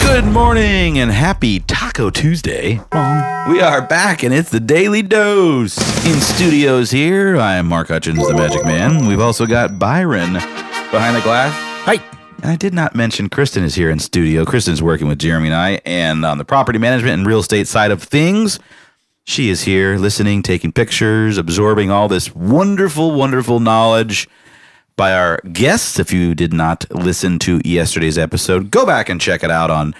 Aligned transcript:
Good 0.00 0.24
morning 0.24 0.98
and 0.98 1.10
happy 1.10 1.60
Taco 1.60 2.08
Tuesday. 2.08 2.80
We 3.46 3.60
are 3.60 3.86
back 3.86 4.22
and 4.22 4.32
it's 4.32 4.48
the 4.48 4.58
Daily 4.58 5.02
Dose. 5.02 5.76
In 6.06 6.18
studios 6.18 6.90
here, 6.90 7.36
I 7.36 7.56
am 7.56 7.66
Mark 7.66 7.88
Hutchins, 7.88 8.26
the 8.26 8.32
Magic 8.32 8.64
Man. 8.64 9.06
We've 9.06 9.20
also 9.20 9.44
got 9.44 9.78
Byron 9.78 10.32
behind 10.32 11.14
the 11.14 11.20
glass. 11.20 11.52
Hi. 11.84 12.02
And 12.42 12.50
I 12.50 12.56
did 12.56 12.72
not 12.72 12.94
mention 12.94 13.28
Kristen 13.28 13.62
is 13.62 13.74
here 13.74 13.90
in 13.90 13.98
studio. 13.98 14.46
Kristen's 14.46 14.80
working 14.80 15.06
with 15.06 15.18
Jeremy 15.18 15.48
and 15.48 15.54
I, 15.54 15.82
and 15.84 16.24
on 16.24 16.38
the 16.38 16.44
property 16.46 16.78
management 16.78 17.12
and 17.12 17.26
real 17.26 17.40
estate 17.40 17.68
side 17.68 17.90
of 17.90 18.02
things, 18.02 18.58
she 19.24 19.50
is 19.50 19.64
here 19.64 19.98
listening, 19.98 20.42
taking 20.42 20.72
pictures, 20.72 21.36
absorbing 21.36 21.90
all 21.90 22.08
this 22.08 22.34
wonderful, 22.34 23.12
wonderful 23.12 23.60
knowledge 23.60 24.26
by 24.96 25.14
our 25.14 25.38
guests. 25.52 25.98
If 25.98 26.12
you 26.12 26.34
did 26.34 26.52
not 26.52 26.84
listen 26.90 27.38
to 27.40 27.60
yesterday's 27.64 28.18
episode, 28.18 28.70
go 28.70 28.86
back 28.86 29.08
and 29.08 29.20
check 29.20 29.44
it 29.44 29.50
out 29.50 29.70
on 29.70 29.94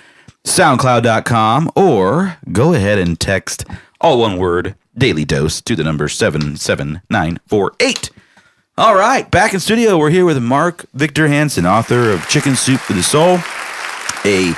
soundcloud.com 0.44 1.70
or 1.74 2.36
go 2.52 2.74
ahead 2.74 2.98
and 2.98 3.18
text 3.18 3.64
all 4.00 4.20
one 4.20 4.36
word 4.36 4.74
daily 4.96 5.24
dose 5.24 5.60
to 5.62 5.74
the 5.74 5.82
number 5.84 6.08
77948. 6.08 8.10
All 8.76 8.96
right, 8.96 9.30
back 9.30 9.54
in 9.54 9.60
studio. 9.60 9.96
We're 9.96 10.10
here 10.10 10.24
with 10.24 10.42
Mark 10.42 10.84
Victor 10.94 11.28
Hansen, 11.28 11.64
author 11.64 12.10
of 12.10 12.28
Chicken 12.28 12.56
Soup 12.56 12.80
for 12.80 12.92
the 12.92 13.04
Soul, 13.04 13.38
a 14.24 14.52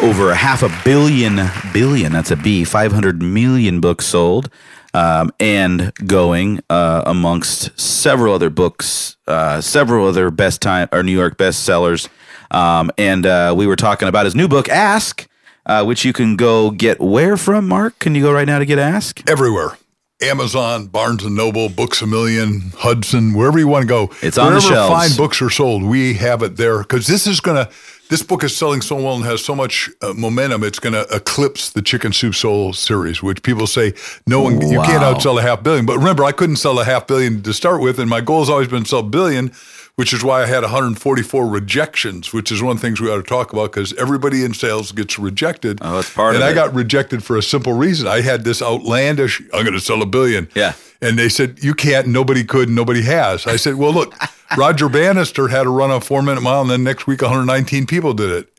over 0.00 0.30
a 0.30 0.34
half 0.34 0.62
a 0.62 0.70
billion 0.84 1.40
billion 1.74 2.12
that's 2.12 2.30
a 2.30 2.36
b 2.36 2.64
500 2.64 3.22
million 3.22 3.80
books 3.80 4.06
sold 4.06 4.48
um, 4.94 5.32
and 5.40 5.92
going 6.06 6.60
uh, 6.70 7.02
amongst 7.06 7.78
several 7.78 8.34
other 8.34 8.50
books 8.50 9.16
uh, 9.26 9.60
several 9.60 10.06
other 10.08 10.30
best 10.30 10.60
time 10.60 10.88
or 10.92 11.02
new 11.02 11.12
york 11.12 11.36
bestsellers 11.36 12.08
um, 12.50 12.90
and 12.98 13.26
uh, 13.26 13.54
we 13.56 13.66
were 13.66 13.76
talking 13.76 14.08
about 14.08 14.24
his 14.24 14.34
new 14.34 14.48
book 14.48 14.68
ask 14.68 15.28
uh, 15.66 15.84
which 15.84 16.04
you 16.04 16.12
can 16.12 16.36
go 16.36 16.70
get 16.70 17.00
where 17.00 17.36
from 17.36 17.68
mark 17.68 17.98
can 17.98 18.14
you 18.14 18.22
go 18.22 18.32
right 18.32 18.46
now 18.46 18.58
to 18.58 18.66
get 18.66 18.78
ask 18.78 19.28
everywhere. 19.28 19.76
Amazon, 20.22 20.86
Barnes 20.86 21.24
and 21.24 21.34
Noble, 21.34 21.70
Books 21.70 22.02
a 22.02 22.06
Million, 22.06 22.72
Hudson, 22.76 23.32
wherever 23.32 23.58
you 23.58 23.66
want 23.66 23.84
to 23.84 23.88
go. 23.88 24.10
It's 24.20 24.36
on 24.36 24.52
the 24.52 24.58
Wherever 24.58 24.74
shelves. 24.74 25.08
fine 25.08 25.16
books 25.16 25.40
are 25.40 25.48
sold, 25.48 25.82
we 25.82 26.12
have 26.14 26.42
it 26.42 26.56
there 26.58 26.80
because 26.80 27.06
this 27.06 27.26
is 27.26 27.40
going 27.40 27.64
to. 27.64 27.72
This 28.10 28.24
book 28.24 28.42
is 28.42 28.56
selling 28.56 28.80
so 28.80 28.96
well 28.96 29.14
and 29.14 29.24
has 29.24 29.44
so 29.44 29.54
much 29.54 29.88
uh, 30.02 30.12
momentum. 30.14 30.64
It's 30.64 30.80
going 30.80 30.94
to 30.94 31.06
eclipse 31.14 31.70
the 31.70 31.80
Chicken 31.80 32.12
Soup 32.12 32.34
Soul 32.34 32.72
series, 32.72 33.22
which 33.22 33.40
people 33.44 33.68
say 33.68 33.94
no 34.26 34.40
one 34.40 34.60
you 34.60 34.80
can't 34.82 35.04
outsell 35.04 35.38
a 35.38 35.42
half 35.42 35.62
billion. 35.62 35.86
But 35.86 35.96
remember, 35.96 36.24
I 36.24 36.32
couldn't 36.32 36.56
sell 36.56 36.80
a 36.80 36.84
half 36.84 37.06
billion 37.06 37.40
to 37.44 37.52
start 37.54 37.80
with, 37.80 38.00
and 38.00 38.10
my 38.10 38.20
goal 38.20 38.40
has 38.40 38.50
always 38.50 38.66
been 38.66 38.82
to 38.82 38.88
sell 38.88 38.98
a 38.98 39.04
billion, 39.04 39.52
which 39.94 40.12
is 40.12 40.24
why 40.24 40.42
I 40.42 40.46
had 40.46 40.62
144 40.62 41.46
rejections, 41.46 42.32
which 42.32 42.50
is 42.50 42.60
one 42.60 42.72
of 42.72 42.82
the 42.82 42.88
things 42.88 43.00
we 43.00 43.08
ought 43.08 43.18
to 43.18 43.22
talk 43.22 43.52
about 43.52 43.70
because 43.70 43.92
everybody 43.92 44.44
in 44.44 44.54
sales 44.54 44.90
gets 44.90 45.16
rejected. 45.16 45.78
Oh, 45.80 45.94
that's 45.94 46.12
part 46.12 46.34
and 46.34 46.42
of 46.42 46.48
I 46.48 46.50
it. 46.50 46.54
got 46.56 46.74
rejected 46.74 47.22
for 47.22 47.36
a 47.36 47.42
simple 47.42 47.74
reason. 47.74 48.08
I 48.08 48.22
had 48.22 48.42
this 48.42 48.60
outlandish, 48.60 49.40
I'm 49.54 49.62
going 49.62 49.74
to 49.74 49.80
sell 49.80 50.02
a 50.02 50.06
billion. 50.06 50.48
Yeah. 50.56 50.72
And 51.02 51.18
they 51.18 51.28
said, 51.30 51.62
you 51.64 51.72
can't, 51.74 52.06
nobody 52.08 52.44
could, 52.44 52.68
nobody 52.68 53.02
has. 53.02 53.46
I 53.46 53.56
said, 53.56 53.76
well, 53.76 53.92
look, 53.92 54.14
Roger 54.56 54.88
Bannister 54.88 55.48
had 55.48 55.62
to 55.62 55.70
run 55.70 55.90
a 55.90 56.00
four 56.00 56.22
minute 56.22 56.42
mile, 56.42 56.60
and 56.62 56.70
then 56.70 56.84
next 56.84 57.06
week 57.06 57.22
119 57.22 57.86
people 57.86 58.12
did 58.14 58.30
it. 58.30 58.52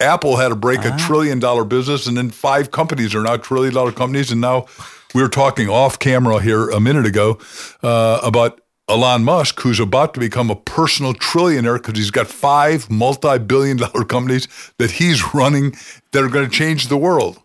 Apple 0.00 0.36
had 0.36 0.48
to 0.48 0.56
break 0.56 0.80
Ah. 0.84 0.94
a 0.94 0.98
trillion 0.98 1.38
dollar 1.38 1.64
business, 1.64 2.06
and 2.06 2.16
then 2.16 2.30
five 2.30 2.70
companies 2.70 3.14
are 3.14 3.22
now 3.22 3.36
trillion 3.36 3.72
dollar 3.72 3.92
companies. 3.92 4.30
And 4.30 4.40
now 4.40 4.66
we 5.14 5.22
were 5.22 5.28
talking 5.28 5.68
off 5.68 5.98
camera 5.98 6.40
here 6.40 6.68
a 6.68 6.80
minute 6.80 7.06
ago 7.06 7.38
uh, 7.82 8.20
about 8.22 8.60
Elon 8.88 9.24
Musk, 9.24 9.60
who's 9.60 9.80
about 9.80 10.12
to 10.14 10.20
become 10.20 10.50
a 10.50 10.54
personal 10.56 11.14
trillionaire 11.14 11.76
because 11.82 11.96
he's 11.98 12.10
got 12.10 12.26
five 12.26 12.90
multi 12.90 13.38
billion 13.38 13.76
dollar 13.78 14.04
companies 14.04 14.48
that 14.78 14.90
he's 14.92 15.32
running 15.34 15.74
that 16.12 16.22
are 16.22 16.28
going 16.28 16.48
to 16.48 16.54
change 16.54 16.88
the 16.88 16.96
world. 16.98 17.40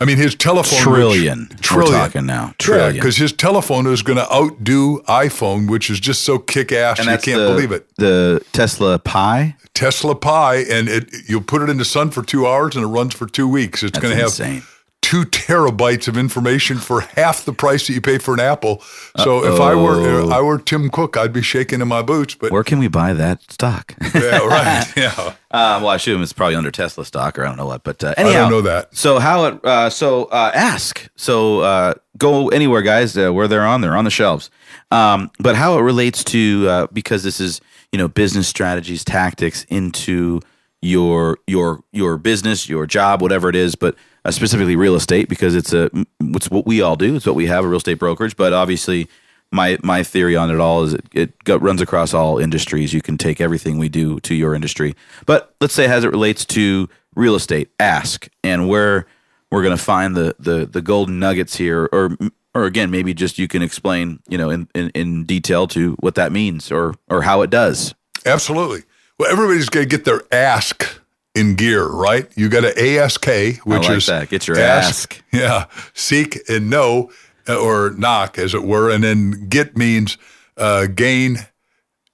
I 0.00 0.04
mean, 0.04 0.16
his 0.16 0.34
telephone 0.34 0.80
Trillion. 0.80 1.48
Which, 1.50 1.72
We're 1.72 1.84
talking 1.86 2.26
now. 2.26 2.54
Trillion. 2.58 2.94
because 2.94 3.16
his 3.16 3.32
telephone 3.32 3.86
is 3.86 4.02
going 4.02 4.18
to 4.18 4.30
outdo 4.32 5.00
iPhone, 5.02 5.70
which 5.70 5.88
is 5.88 6.00
just 6.00 6.22
so 6.22 6.38
kick 6.38 6.72
ass 6.72 6.98
you 6.98 7.04
can't 7.04 7.24
the, 7.24 7.48
believe 7.48 7.72
it. 7.72 7.86
the 7.96 8.44
tesla 8.52 8.98
pi 8.98 9.56
Tesla 9.74 10.14
Pi, 10.14 10.58
and 10.70 10.88
it 10.88 11.10
you'll 11.28 11.42
put 11.42 11.60
it 11.60 11.68
in 11.68 11.78
the 11.78 11.84
sun 11.84 12.10
for 12.10 12.22
two 12.22 12.46
hours 12.46 12.76
and 12.76 12.84
it 12.84 12.88
runs 12.88 13.12
for 13.12 13.26
two 13.26 13.48
weeks. 13.48 13.82
It's 13.82 13.98
going 13.98 14.12
to 14.12 14.16
have 14.16 14.28
insane. 14.28 14.62
Two 15.04 15.24
terabytes 15.26 16.08
of 16.08 16.16
information 16.16 16.78
for 16.78 17.02
half 17.02 17.44
the 17.44 17.52
price 17.52 17.86
that 17.86 17.92
you 17.92 18.00
pay 18.00 18.16
for 18.16 18.32
an 18.32 18.40
Apple. 18.40 18.80
So 19.18 19.44
if 19.44 19.60
I 19.60 19.74
were 19.74 20.24
if 20.24 20.30
I 20.32 20.40
were 20.40 20.58
Tim 20.58 20.88
Cook, 20.88 21.18
I'd 21.18 21.32
be 21.32 21.42
shaking 21.42 21.82
in 21.82 21.88
my 21.88 22.00
boots. 22.00 22.34
But 22.34 22.50
where 22.50 22.64
can 22.64 22.78
we 22.78 22.88
buy 22.88 23.12
that 23.12 23.42
stock 23.52 23.94
yeah, 24.14 24.38
right, 24.38 24.86
yeah. 24.96 25.12
Uh, 25.18 25.34
well, 25.50 25.88
I 25.88 25.96
assume 25.96 26.22
it's 26.22 26.32
probably 26.32 26.54
under 26.54 26.70
Tesla 26.70 27.04
stock, 27.04 27.38
or 27.38 27.44
I 27.44 27.48
don't 27.48 27.58
know 27.58 27.66
what. 27.66 27.84
But 27.84 28.02
uh, 28.02 28.14
anyhow, 28.16 28.48
don't 28.48 28.50
know 28.50 28.62
that. 28.62 28.96
So 28.96 29.18
how 29.18 29.44
it? 29.44 29.62
Uh, 29.62 29.90
so 29.90 30.24
uh, 30.24 30.50
ask. 30.54 31.06
So 31.16 31.60
uh, 31.60 31.94
go 32.16 32.48
anywhere, 32.48 32.80
guys. 32.80 33.14
Uh, 33.14 33.30
where 33.30 33.46
they're 33.46 33.66
on, 33.66 33.82
they're 33.82 33.98
on 33.98 34.04
the 34.04 34.10
shelves. 34.10 34.48
Um, 34.90 35.30
but 35.38 35.54
how 35.54 35.78
it 35.78 35.82
relates 35.82 36.24
to 36.24 36.66
uh, 36.66 36.86
because 36.94 37.22
this 37.22 37.40
is 37.40 37.60
you 37.92 37.98
know 37.98 38.08
business 38.08 38.48
strategies, 38.48 39.04
tactics 39.04 39.64
into 39.64 40.40
your 40.84 41.38
your 41.46 41.82
your 41.92 42.18
business, 42.18 42.68
your 42.68 42.86
job, 42.86 43.22
whatever 43.22 43.48
it 43.48 43.56
is, 43.56 43.74
but 43.74 43.96
uh, 44.24 44.30
specifically 44.30 44.76
real 44.76 44.94
estate 44.94 45.28
because 45.28 45.54
it's 45.54 45.72
a 45.72 45.90
it's 46.20 46.50
what 46.50 46.66
we 46.66 46.82
all 46.82 46.96
do. 46.96 47.16
It's 47.16 47.26
what 47.26 47.34
we 47.34 47.46
have 47.46 47.64
a 47.64 47.68
real 47.68 47.78
estate 47.78 47.98
brokerage, 47.98 48.36
but 48.36 48.52
obviously 48.52 49.08
my 49.50 49.78
my 49.82 50.02
theory 50.02 50.36
on 50.36 50.50
it 50.50 50.60
all 50.60 50.84
is 50.84 50.94
it, 50.94 51.06
it 51.12 51.44
go, 51.44 51.56
runs 51.56 51.80
across 51.80 52.12
all 52.12 52.38
industries. 52.38 52.92
You 52.92 53.00
can 53.00 53.16
take 53.16 53.40
everything 53.40 53.78
we 53.78 53.88
do 53.88 54.20
to 54.20 54.34
your 54.34 54.54
industry, 54.54 54.94
but 55.24 55.54
let's 55.60 55.74
say 55.74 55.86
as 55.86 56.04
it 56.04 56.10
relates 56.10 56.44
to 56.46 56.88
real 57.16 57.34
estate, 57.34 57.70
ask 57.80 58.28
and 58.42 58.68
where 58.68 59.06
we're 59.50 59.62
going 59.62 59.76
to 59.76 59.82
find 59.82 60.14
the 60.14 60.36
the 60.38 60.66
the 60.66 60.82
golden 60.82 61.18
nuggets 61.18 61.56
here, 61.56 61.88
or 61.92 62.16
or 62.54 62.64
again 62.64 62.90
maybe 62.90 63.14
just 63.14 63.38
you 63.38 63.48
can 63.48 63.62
explain 63.62 64.20
you 64.28 64.36
know 64.36 64.50
in, 64.50 64.68
in 64.74 64.90
in 64.90 65.24
detail 65.24 65.66
to 65.68 65.94
what 66.00 66.14
that 66.16 66.30
means 66.30 66.70
or 66.70 66.94
or 67.08 67.22
how 67.22 67.40
it 67.40 67.48
does. 67.48 67.94
Absolutely. 68.26 68.82
Well, 69.18 69.30
everybody's 69.30 69.68
going 69.68 69.88
to 69.88 69.96
get 69.96 70.04
their 70.04 70.22
ask 70.32 71.00
in 71.34 71.54
gear, 71.54 71.86
right? 71.86 72.30
You 72.36 72.48
got 72.48 72.64
an 72.64 72.78
ASK, 72.78 73.26
which 73.64 73.82
like 73.82 73.90
is 73.90 74.06
that. 74.06 74.28
Get 74.28 74.46
your 74.48 74.58
ask. 74.58 75.22
Yeah, 75.32 75.66
seek 75.94 76.40
and 76.48 76.70
know, 76.70 77.10
uh, 77.48 77.60
or 77.60 77.90
knock, 77.90 78.38
as 78.38 78.54
it 78.54 78.64
were, 78.64 78.90
and 78.90 79.02
then 79.02 79.48
get 79.48 79.76
means 79.76 80.16
uh, 80.56 80.86
gain 80.86 81.38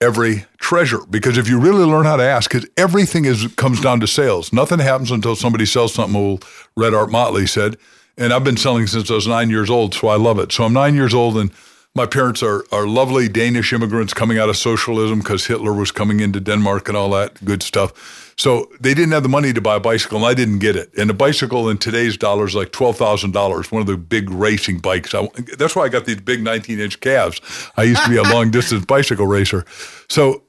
every 0.01 0.47
treasure. 0.59 1.01
Because 1.09 1.37
if 1.37 1.49
you 1.49 1.59
really 1.59 1.85
learn 1.85 2.07
how 2.07 2.17
to 2.17 2.23
ask, 2.23 2.51
because 2.51 2.69
everything 2.77 3.25
is 3.25 3.47
comes 3.57 3.81
down 3.81 4.01
to 4.01 4.07
sales. 4.07 4.53
Nothing 4.53 4.79
happens 4.79 5.11
until 5.11 5.37
somebody 5.37 5.67
sells 5.67 5.95
something. 5.95 6.17
Old 6.17 6.47
Red 6.77 6.95
Art 6.95 7.11
Motley 7.11 7.47
said, 7.47 7.77
and 8.17 8.33
I've 8.33 8.45
been 8.45 8.57
selling 8.57 8.87
since 8.87 9.11
I 9.11 9.15
was 9.15 9.27
nine 9.27 9.51
years 9.51 9.71
old, 9.71 9.95
so 9.95 10.09
I 10.09 10.17
love 10.17 10.39
it. 10.39 10.53
So 10.53 10.65
I'm 10.65 10.73
nine 10.75 10.95
years 10.95 11.15
old 11.15 11.39
and. 11.39 11.51
My 11.95 12.07
parents 12.07 12.43
are, 12.43 12.65
are 12.71 12.87
lovely 12.87 13.29
Danish 13.29 13.73
immigrants 13.73 14.15
coming 14.15 14.39
out 14.39 14.49
of 14.49 14.57
socialism 14.57 15.19
because 15.19 15.47
Hitler 15.47 15.73
was 15.73 15.91
coming 15.91 16.21
into 16.21 16.39
Denmark 16.39 16.89
and 16.89 16.97
all 16.97 17.11
that 17.11 17.45
good 17.45 17.63
stuff. 17.63 18.31
So 18.37 18.71
they 18.81 18.95
didn't 18.95 19.13
have 19.13 19.23
the 19.23 19.29
money 19.29 19.53
to 19.53 19.61
buy 19.61 19.77
a 19.77 19.81
bicycle, 19.81 20.19
and 20.19 20.27
I 20.27 20.33
didn't 20.33 20.61
get 20.61 20.77
it. 20.77 20.91
And 20.97 21.11
a 21.11 21.15
bicycle 21.15 21.69
in 21.69 21.77
today's 21.77 22.17
dollars 22.17 22.55
like 22.55 22.73
twelve 22.73 22.97
thousand 22.97 23.33
dollars. 23.33 23.71
One 23.71 23.83
of 23.83 23.87
the 23.87 23.99
big 23.99 24.31
racing 24.31 24.79
bikes. 24.79 25.15
I, 25.15 25.29
that's 25.59 25.77
why 25.77 25.83
I 25.83 25.89
got 25.89 26.07
these 26.07 26.21
big 26.21 26.43
nineteen 26.43 26.81
inch 26.81 27.01
calves. 27.01 27.41
I 27.77 27.83
used 27.83 28.03
to 28.05 28.09
be 28.09 28.17
a 28.17 28.23
long 28.35 28.51
distance 28.51 28.87
bicycle 28.87 29.27
racer. 29.27 29.67
So 30.09 30.45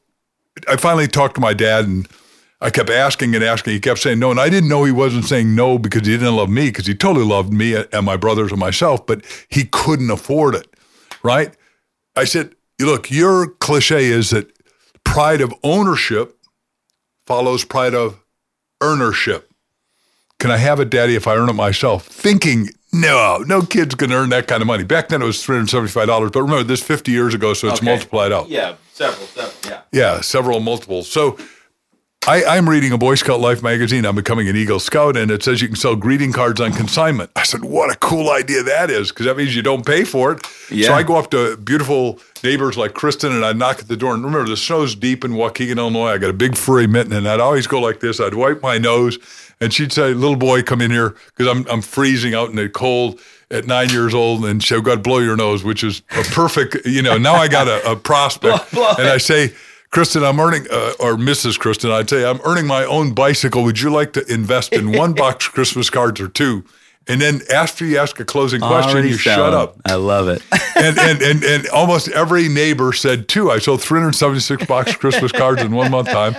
I 0.70 0.78
finally 0.78 1.08
talked 1.08 1.36
to 1.36 1.42
my 1.42 1.54
dad 1.54 1.86
and. 1.86 2.08
I 2.64 2.70
kept 2.70 2.92
asking 2.92 3.34
and 3.34 3.44
asking. 3.44 3.74
He 3.74 3.80
kept 3.80 4.00
saying 4.02 4.20
no, 4.20 4.30
and 4.30 4.40
I 4.40 4.48
didn't 4.48 4.70
know 4.70 4.84
he 4.84 4.92
wasn't 4.92 5.26
saying 5.26 5.56
no 5.56 5.80
because 5.80 6.06
he 6.06 6.14
didn't 6.16 6.36
love 6.36 6.48
me 6.48 6.68
because 6.68 6.86
he 6.86 6.94
totally 6.94 7.26
loved 7.26 7.52
me 7.52 7.74
and 7.74 8.06
my 8.06 8.18
brothers 8.18 8.52
and 8.52 8.60
myself, 8.60 9.04
but 9.04 9.26
he 9.50 9.66
couldn't 9.66 10.12
afford 10.12 10.54
it, 10.54 10.68
right? 11.24 11.56
I 12.16 12.26
said, 12.26 12.56
"Look, 12.80 13.10
your 13.12 13.48
cliche 13.48 14.06
is 14.06 14.32
that 14.32 14.52
pride 15.04 15.42
of 15.42 15.54
ownership 15.64 16.38
follows 17.26 17.64
pride 17.64 17.94
of 17.94 18.20
earnership. 18.82 19.44
Can 20.40 20.52
I 20.52 20.58
have 20.58 20.80
it, 20.80 20.90
Daddy, 20.90 21.16
if 21.16 21.28
I 21.28 21.36
earn 21.36 21.50
it 21.50 21.54
myself? 21.54 22.08
Thinking, 22.08 22.70
no, 22.92 23.44
no 23.46 23.62
kid's 23.62 23.96
going 23.96 24.10
to 24.10 24.16
earn 24.16 24.30
that 24.30 24.48
kind 24.48 24.62
of 24.62 24.68
money. 24.68 24.84
Back 24.84 25.10
then 25.10 25.22
it 25.22 25.26
was 25.26 25.38
$375, 25.38 26.32
but 26.32 26.42
remember, 26.42 26.64
this 26.64 26.82
50 26.82 27.12
years 27.12 27.34
ago, 27.34 27.54
so 27.54 27.68
it's 27.70 27.82
multiplied 27.82 28.32
out. 28.32 28.50
Yeah, 28.50 28.76
several, 28.92 29.28
several. 29.28 29.72
Yeah. 29.72 29.82
Yeah, 29.92 30.22
several 30.22 30.60
multiples. 30.60 31.10
So 31.10 31.38
I, 32.28 32.44
I'm 32.44 32.70
reading 32.70 32.92
a 32.92 33.00
Boy 33.00 33.16
Scout 33.16 33.40
Life 33.40 33.64
magazine. 33.64 34.06
I'm 34.06 34.16
becoming 34.16 34.48
an 34.48 34.56
Eagle 34.56 34.80
Scout, 34.80 35.18
and 35.18 35.32
it 35.32 35.42
says 35.42 35.60
you 35.60 35.68
can 35.68 35.76
sell 35.76 35.96
greeting 35.96 36.32
cards 36.32 36.62
on 36.62 36.72
consignment. 36.72 37.32
I 37.36 37.42
said, 37.42 37.64
what 37.64 37.92
a 37.92 37.98
cool 37.98 38.30
idea 38.30 38.62
that 38.62 38.92
is, 38.92 39.10
because 39.10 39.26
that 39.26 39.38
means 39.38 39.56
you 39.56 39.64
don't 39.64 39.84
pay 39.84 40.04
for 40.04 40.34
it. 40.34 40.48
Yeah. 40.70 40.88
So 40.88 40.94
I 40.94 41.02
go 41.02 41.16
up 41.16 41.32
to 41.32 41.58
beautiful 41.58 42.20
neighbors 42.44 42.78
like 42.78 42.94
Kristen, 42.94 43.32
and 43.32 43.44
I 43.44 43.54
knock 43.54 43.80
at 43.80 43.88
the 43.88 43.98
door. 43.98 44.14
And 44.14 44.24
remember, 44.24 44.48
the 44.48 44.56
snow's 44.56 44.94
deep 44.94 45.26
in 45.26 45.32
Waukegan, 45.32 45.78
Illinois. 45.78 46.10
I 46.10 46.20
got 46.20 46.30
a 46.30 46.34
big 46.34 46.56
furry 46.56 46.86
mitten, 46.86 47.12
and 47.12 47.28
I'd 47.28 47.40
always 47.40 47.66
go 47.66 47.82
like 47.82 48.02
this. 48.02 48.20
I'd 48.20 48.36
wipe 48.36 48.62
my 48.62 48.78
nose, 48.78 49.18
and 49.60 49.74
she'd 49.74 49.92
say, 49.92 50.14
little 50.14 50.36
boy, 50.36 50.62
come 50.62 50.80
in 50.80 50.92
here, 50.92 51.16
because 51.36 51.48
I'm, 51.48 51.68
I'm 51.72 51.82
freezing 51.82 52.36
out 52.36 52.52
in 52.52 52.56
the 52.56 52.70
cold 52.70 53.20
at 53.50 53.66
nine 53.66 53.90
years 53.90 54.14
old, 54.14 54.46
and 54.46 54.64
she'll 54.64 54.82
go, 54.82 54.96
blow 54.96 55.20
your 55.20 55.36
nose, 55.36 55.64
which 55.64 55.84
is 55.84 56.04
a 56.12 56.22
perfect, 56.26 56.86
you 56.86 57.02
know, 57.02 57.18
now 57.18 57.34
I 57.34 57.48
got 57.48 57.68
a, 57.68 57.94
a 57.94 57.96
prospect. 57.96 58.72
And 58.74 59.08
I 59.10 59.18
say, 59.18 59.54
Kristen, 59.92 60.24
I'm 60.24 60.40
earning, 60.40 60.68
uh, 60.72 60.94
or 61.02 61.16
Mrs. 61.16 61.60
Kristen, 61.60 61.92
I'd 61.92 62.10
say, 62.10 62.24
I'm 62.24 62.40
earning 62.46 62.66
my 62.66 62.86
own 62.86 63.14
bicycle. 63.14 63.62
Would 63.66 63.82
you 63.82 63.90
like 63.90 64.14
to 64.14 64.26
invest 64.34 64.72
in 64.72 64.94
one 64.94 65.12
box 65.12 65.50
Christmas 65.50 65.90
cards 65.90 66.22
or 66.22 66.30
two? 66.30 66.64
And 67.08 67.20
then 67.20 67.42
after 67.52 67.84
you 67.84 67.98
ask 67.98 68.20
a 68.20 68.26
closing 68.26 68.62
question, 68.62 68.92
Already 68.92 69.10
you 69.10 69.18
shut 69.18 69.54
up. 69.54 69.76
I 69.86 69.96
love 69.96 70.28
it. 70.28 70.44
and, 70.76 70.98
and, 71.00 71.22
and, 71.22 71.44
and 71.44 71.68
almost 71.70 72.08
every 72.10 72.48
neighbor 72.48 72.94
said 72.94 73.28
two. 73.28 73.50
I 73.50 73.58
sold 73.58 73.82
376 73.82 74.66
box 74.66 74.96
Christmas 74.96 75.32
cards 75.32 75.62
in 75.62 75.72
one 75.72 75.90
month 75.90 76.10
time. 76.10 76.36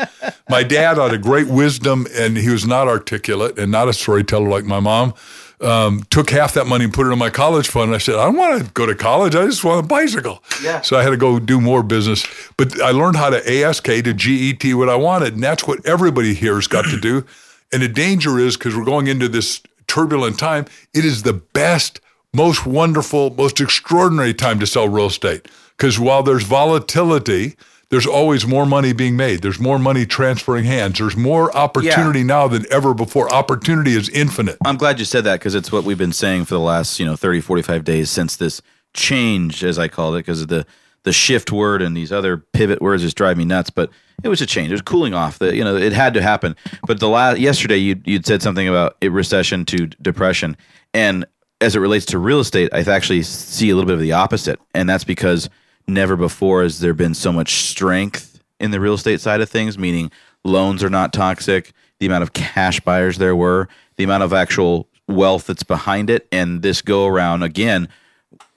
My 0.48 0.62
dad 0.62 0.98
had 0.98 1.12
a 1.12 1.18
great 1.18 1.48
wisdom, 1.48 2.06
and 2.14 2.36
he 2.36 2.48
was 2.48 2.64
not 2.64 2.86
articulate 2.86 3.58
and 3.58 3.72
not 3.72 3.88
a 3.88 3.92
storyteller 3.92 4.48
like 4.48 4.64
my 4.64 4.80
mom. 4.80 5.14
Um, 5.60 6.02
took 6.10 6.30
half 6.30 6.54
that 6.54 6.66
money 6.66 6.84
and 6.84 6.92
put 6.92 7.06
it 7.06 7.10
in 7.10 7.18
my 7.18 7.30
college 7.30 7.68
fund. 7.68 7.86
And 7.86 7.94
I 7.94 7.98
said, 7.98 8.16
I 8.16 8.24
don't 8.24 8.36
want 8.36 8.64
to 8.64 8.72
go 8.72 8.84
to 8.84 8.96
college. 8.96 9.36
I 9.36 9.44
just 9.44 9.62
want 9.62 9.84
a 9.84 9.86
bicycle. 9.86 10.42
Yeah. 10.60 10.80
So 10.80 10.96
I 10.96 11.04
had 11.04 11.10
to 11.10 11.16
go 11.16 11.38
do 11.38 11.60
more 11.60 11.84
business. 11.84 12.26
But 12.56 12.80
I 12.80 12.90
learned 12.90 13.14
how 13.14 13.30
to 13.30 13.64
ASK 13.64 13.84
to 13.84 14.12
GET 14.12 14.74
what 14.74 14.88
I 14.88 14.96
wanted. 14.96 15.34
And 15.34 15.42
that's 15.42 15.64
what 15.64 15.84
everybody 15.86 16.34
here 16.34 16.56
has 16.56 16.66
got 16.66 16.84
to 16.86 16.98
do. 16.98 17.24
And 17.72 17.80
the 17.80 17.88
danger 17.88 18.40
is 18.40 18.56
because 18.56 18.76
we're 18.76 18.84
going 18.84 19.06
into 19.06 19.28
this 19.28 19.62
turbulent 19.92 20.38
time, 20.38 20.64
it 20.94 21.04
is 21.04 21.22
the 21.22 21.34
best, 21.34 22.00
most 22.32 22.64
wonderful, 22.64 23.28
most 23.34 23.60
extraordinary 23.60 24.32
time 24.32 24.58
to 24.58 24.66
sell 24.66 24.88
real 24.88 25.06
estate. 25.06 25.46
Because 25.76 26.00
while 26.00 26.22
there's 26.22 26.44
volatility, 26.44 27.56
there's 27.90 28.06
always 28.06 28.46
more 28.46 28.64
money 28.64 28.94
being 28.94 29.18
made. 29.18 29.42
There's 29.42 29.60
more 29.60 29.78
money 29.78 30.06
transferring 30.06 30.64
hands. 30.64 30.98
There's 30.98 31.14
more 31.14 31.54
opportunity 31.54 32.24
now 32.24 32.48
than 32.48 32.64
ever 32.72 32.94
before. 32.94 33.30
Opportunity 33.30 33.94
is 33.94 34.08
infinite. 34.08 34.56
I'm 34.64 34.78
glad 34.78 34.98
you 34.98 35.04
said 35.04 35.24
that 35.24 35.40
because 35.40 35.54
it's 35.54 35.70
what 35.70 35.84
we've 35.84 35.98
been 35.98 36.14
saying 36.14 36.46
for 36.46 36.54
the 36.54 36.60
last, 36.60 36.98
you 36.98 37.04
know, 37.04 37.16
30, 37.16 37.42
45 37.42 37.84
days 37.84 38.08
since 38.08 38.34
this 38.34 38.62
change, 38.94 39.62
as 39.62 39.78
I 39.78 39.88
called 39.88 40.14
it, 40.14 40.20
because 40.20 40.40
of 40.40 40.48
the 40.48 40.64
the 41.04 41.12
shift 41.12 41.50
word 41.50 41.82
and 41.82 41.96
these 41.96 42.12
other 42.12 42.38
pivot 42.38 42.80
words 42.80 43.02
just 43.02 43.16
drive 43.16 43.36
me 43.36 43.44
nuts. 43.44 43.70
But 43.70 43.90
it 44.22 44.28
was 44.28 44.40
a 44.40 44.46
change. 44.46 44.70
It 44.70 44.74
was 44.74 44.82
cooling 44.82 45.14
off. 45.14 45.38
The 45.38 45.54
you 45.54 45.64
know 45.64 45.76
it 45.76 45.92
had 45.92 46.14
to 46.14 46.22
happen. 46.22 46.56
But 46.86 47.00
the 47.00 47.08
last 47.08 47.38
yesterday 47.38 47.78
you 47.78 48.00
you'd 48.04 48.26
said 48.26 48.42
something 48.42 48.68
about 48.68 48.96
recession 49.02 49.64
to 49.66 49.86
depression, 49.86 50.56
and 50.94 51.24
as 51.60 51.76
it 51.76 51.80
relates 51.80 52.06
to 52.06 52.18
real 52.18 52.40
estate, 52.40 52.70
I 52.72 52.80
actually 52.80 53.22
see 53.22 53.70
a 53.70 53.74
little 53.74 53.86
bit 53.86 53.94
of 53.94 54.00
the 54.00 54.12
opposite, 54.12 54.60
and 54.74 54.88
that's 54.88 55.04
because 55.04 55.48
never 55.88 56.16
before 56.16 56.62
has 56.62 56.80
there 56.80 56.94
been 56.94 57.14
so 57.14 57.32
much 57.32 57.54
strength 57.54 58.40
in 58.60 58.70
the 58.70 58.80
real 58.80 58.94
estate 58.94 59.20
side 59.20 59.40
of 59.40 59.48
things. 59.48 59.78
Meaning 59.78 60.10
loans 60.44 60.82
are 60.82 60.90
not 60.90 61.12
toxic. 61.12 61.72
The 61.98 62.06
amount 62.06 62.22
of 62.22 62.32
cash 62.32 62.80
buyers 62.80 63.18
there 63.18 63.36
were, 63.36 63.68
the 63.96 64.02
amount 64.04 64.24
of 64.24 64.32
actual 64.32 64.88
wealth 65.06 65.46
that's 65.46 65.62
behind 65.62 66.10
it, 66.10 66.26
and 66.32 66.62
this 66.62 66.82
go 66.82 67.06
around 67.06 67.42
again 67.42 67.88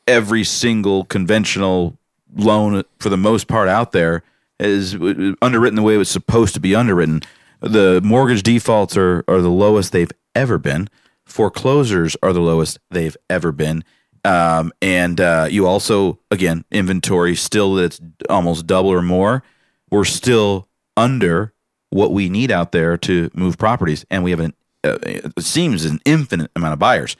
every 0.08 0.44
single 0.44 1.04
conventional 1.06 1.98
loan 2.36 2.84
for 3.00 3.10
the 3.10 3.18
most 3.18 3.48
part 3.48 3.68
out 3.68 3.92
there 3.92 4.24
is 4.60 4.96
underwritten 5.42 5.76
the 5.76 5.82
way 5.82 5.96
it 5.96 6.00
was 6.00 6.10
supposed 6.10 6.54
to 6.54 6.60
be 6.60 6.76
underwritten. 6.76 7.22
The 7.62 8.02
mortgage 8.04 8.44
defaults 8.44 8.96
are, 8.96 9.24
are 9.28 9.42
the 9.42 9.50
lowest 9.50 9.92
they've 9.92 10.12
ever 10.36 10.58
been. 10.58 10.90
Foreclosures 11.26 12.16
are 12.22 12.34
the 12.34 12.42
lowest 12.42 12.80
they've 12.92 13.18
ever 13.30 13.52
been. 13.52 13.84
Um, 14.24 14.72
and 14.82 15.20
uh, 15.20 15.48
you 15.50 15.68
also, 15.68 16.20
again, 16.32 16.66
inventory 16.72 17.36
still 17.36 17.76
that's 17.76 18.00
almost 18.30 18.68
double 18.68 18.90
or 18.90 19.02
more. 19.02 19.44
We're 19.92 20.06
still 20.06 20.68
under 20.98 21.54
what 21.90 22.12
we 22.12 22.30
need 22.30 22.52
out 22.52 22.72
there 22.72 22.98
to 22.98 23.30
move 23.34 23.58
properties. 23.58 24.06
And 24.10 24.24
we 24.24 24.32
have 24.32 24.40
an, 24.40 24.54
uh, 24.84 24.98
it 25.04 25.44
seems 25.44 25.86
an 25.86 26.00
infinite 26.06 26.52
amount 26.56 26.74
of 26.74 26.80
buyers 26.80 27.16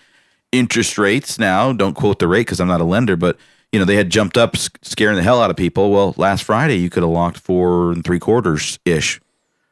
interest 0.56 0.98
rates 0.98 1.38
now 1.38 1.74
don't 1.74 1.96
quote 1.96 2.20
the 2.20 2.28
rate 2.28 2.42
because 2.42 2.60
i'm 2.60 2.68
not 2.68 2.82
a 2.82 2.86
lender 2.86 3.16
but 3.16 3.38
you 3.76 3.80
know 3.80 3.86
they 3.86 3.98
had 3.98 4.10
jumped 4.10 4.38
up 4.38 4.56
scaring 4.56 5.18
the 5.18 5.22
hell 5.22 5.42
out 5.42 5.50
of 5.50 5.58
people. 5.58 5.92
Well 5.92 6.14
last 6.16 6.46
friday 6.46 6.78
you 6.78 6.90
could 6.90 7.04
have 7.04 7.12
locked 7.12 7.38
four 7.38 7.92
and 7.92 8.06
three 8.06 8.20
quarters 8.20 8.80
ish 8.86 9.20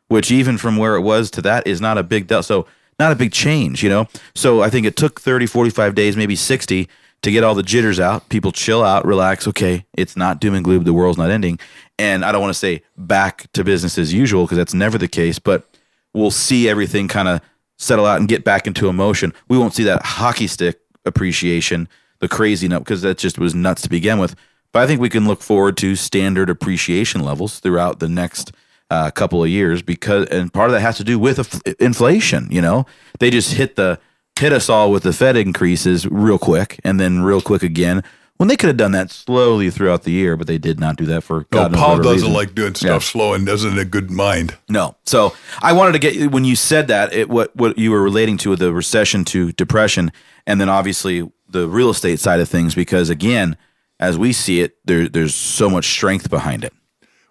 which 0.10 0.30
even 0.30 0.58
from 0.58 0.76
where 0.76 0.98
it 0.98 1.02
was 1.02 1.32
to 1.32 1.42
that 1.42 1.66
is 1.66 1.80
not 1.80 1.98
a 1.98 2.04
big 2.04 2.28
deal 2.28 2.44
so 2.44 2.68
not 3.00 3.14
a 3.14 3.16
big 3.16 3.32
change 3.32 3.82
you 3.82 3.90
know? 3.90 4.10
So 4.36 4.62
i 4.62 4.70
think 4.70 4.86
it 4.86 4.98
took 4.98 5.22
30 5.22 5.46
45 5.46 5.96
days 5.96 6.18
maybe 6.18 6.36
60 6.36 6.90
to 7.22 7.32
get 7.32 7.46
all 7.46 7.56
the 7.56 7.64
jitters 7.64 8.02
out. 8.02 8.28
People 8.28 8.52
chill 8.52 8.84
out 8.84 9.06
relax. 9.06 9.48
Okay 9.48 9.86
it's 9.94 10.18
not 10.18 10.42
doom 10.42 10.54
and 10.54 10.66
gloom. 10.66 10.84
The 10.84 10.92
world's 10.92 11.18
not 11.18 11.32
ending. 11.32 11.58
And 11.98 12.26
i 12.26 12.34
don't 12.34 12.42
want 12.42 12.54
to 12.54 12.60
say 12.60 12.84
back 12.98 13.50
to 13.54 13.64
business 13.64 13.98
as 13.98 14.14
usual 14.14 14.44
because 14.44 14.58
that's 14.58 14.74
never 14.74 14.98
the 14.98 15.08
case 15.08 15.40
but 15.40 15.66
we'll 16.14 16.30
see 16.30 16.68
everything 16.68 17.08
kind 17.08 17.30
of 17.30 17.40
settle 17.78 18.06
out 18.06 18.20
and 18.20 18.30
get 18.30 18.44
back 18.44 18.68
into 18.68 18.88
emotion. 18.88 19.34
We 19.48 19.58
won't 19.58 19.74
see 19.74 19.84
that 19.84 20.04
hockey 20.04 20.48
stick 20.48 20.80
appreciation, 21.06 21.88
the 22.24 22.30
crazy 22.30 22.70
nut, 22.70 22.80
because 22.80 23.02
that 23.02 23.18
just 23.18 23.38
was 23.38 23.54
nuts 23.54 23.82
to 23.82 23.90
begin 23.90 24.18
with. 24.18 24.34
But 24.72 24.82
I 24.84 24.88
think 24.88 25.02
we 25.02 25.10
can 25.10 25.28
look 25.28 25.42
forward 25.42 25.76
to 25.78 25.96
standard 25.98 26.50
appreciation 26.50 27.22
levels 27.22 27.60
throughout 27.60 28.00
the 28.00 28.08
next 28.08 28.54
uh, 28.90 29.12
couple 29.12 29.44
of 29.44 29.50
years 29.50 29.82
because, 29.82 30.28
and 30.30 30.52
part 30.54 30.70
of 30.70 30.74
that 30.74 30.80
has 30.82 30.98
to 30.98 31.04
do 31.04 31.20
with 31.20 31.62
inflation. 31.82 32.48
You 32.50 32.62
know, 32.62 32.86
they 33.20 33.30
just 33.30 33.54
hit 33.54 33.76
the 33.76 34.00
hit 34.40 34.52
us 34.54 34.70
all 34.70 34.90
with 34.92 35.04
the 35.04 35.14
Fed 35.14 35.36
increases 35.36 36.08
real 36.08 36.40
quick 36.40 36.80
and 36.84 37.00
then 37.00 37.22
real 37.22 37.42
quick 37.42 37.62
again. 37.62 38.04
When 38.38 38.48
they 38.50 38.56
could 38.58 38.68
have 38.70 38.78
done 38.78 38.94
that 38.94 39.12
slowly 39.12 39.70
throughout 39.70 40.04
the 40.04 40.12
year, 40.12 40.36
but 40.36 40.48
they 40.48 40.58
did 40.58 40.80
not 40.80 40.96
do 40.98 41.06
that 41.06 41.22
for 41.22 41.42
No, 41.42 41.46
God 41.52 41.72
knows 41.72 41.80
Paul 41.82 41.90
what 41.98 42.04
doesn't 42.04 42.14
reason. 42.30 42.34
like 42.34 42.56
doing 42.56 42.74
stuff 42.76 42.90
Yeah. 43.04 43.12
slow 43.12 43.34
and 43.36 43.46
doesn't 43.46 43.70
have 43.72 43.80
a 43.80 43.86
good 43.86 44.10
mind. 44.10 44.56
No. 44.70 44.96
So 45.06 45.36
I 45.62 45.72
wanted 45.74 45.92
to 45.92 46.00
get 46.00 46.32
when 46.32 46.44
you 46.46 46.56
said 46.56 46.88
that 46.88 47.14
it, 47.14 47.30
what 47.30 47.56
what 47.56 47.78
you 47.78 47.92
were 47.92 48.02
relating 48.02 48.38
to 48.40 48.56
the 48.56 48.74
recession 48.74 49.24
to 49.26 49.52
depression, 49.52 50.12
and 50.48 50.60
then 50.60 50.68
obviously 50.68 51.30
the 51.54 51.68
real 51.68 51.90
estate 51.90 52.20
side 52.20 52.40
of 52.40 52.50
things, 52.50 52.76
because 52.76 53.10
again, 53.10 53.56
as 54.00 54.18
we 54.18 54.34
see 54.34 54.60
it, 54.60 54.76
there 54.84 55.08
there's 55.08 55.36
so 55.36 55.70
much 55.70 55.86
strength 55.86 56.30
behind 56.30 56.64
it. 56.64 56.74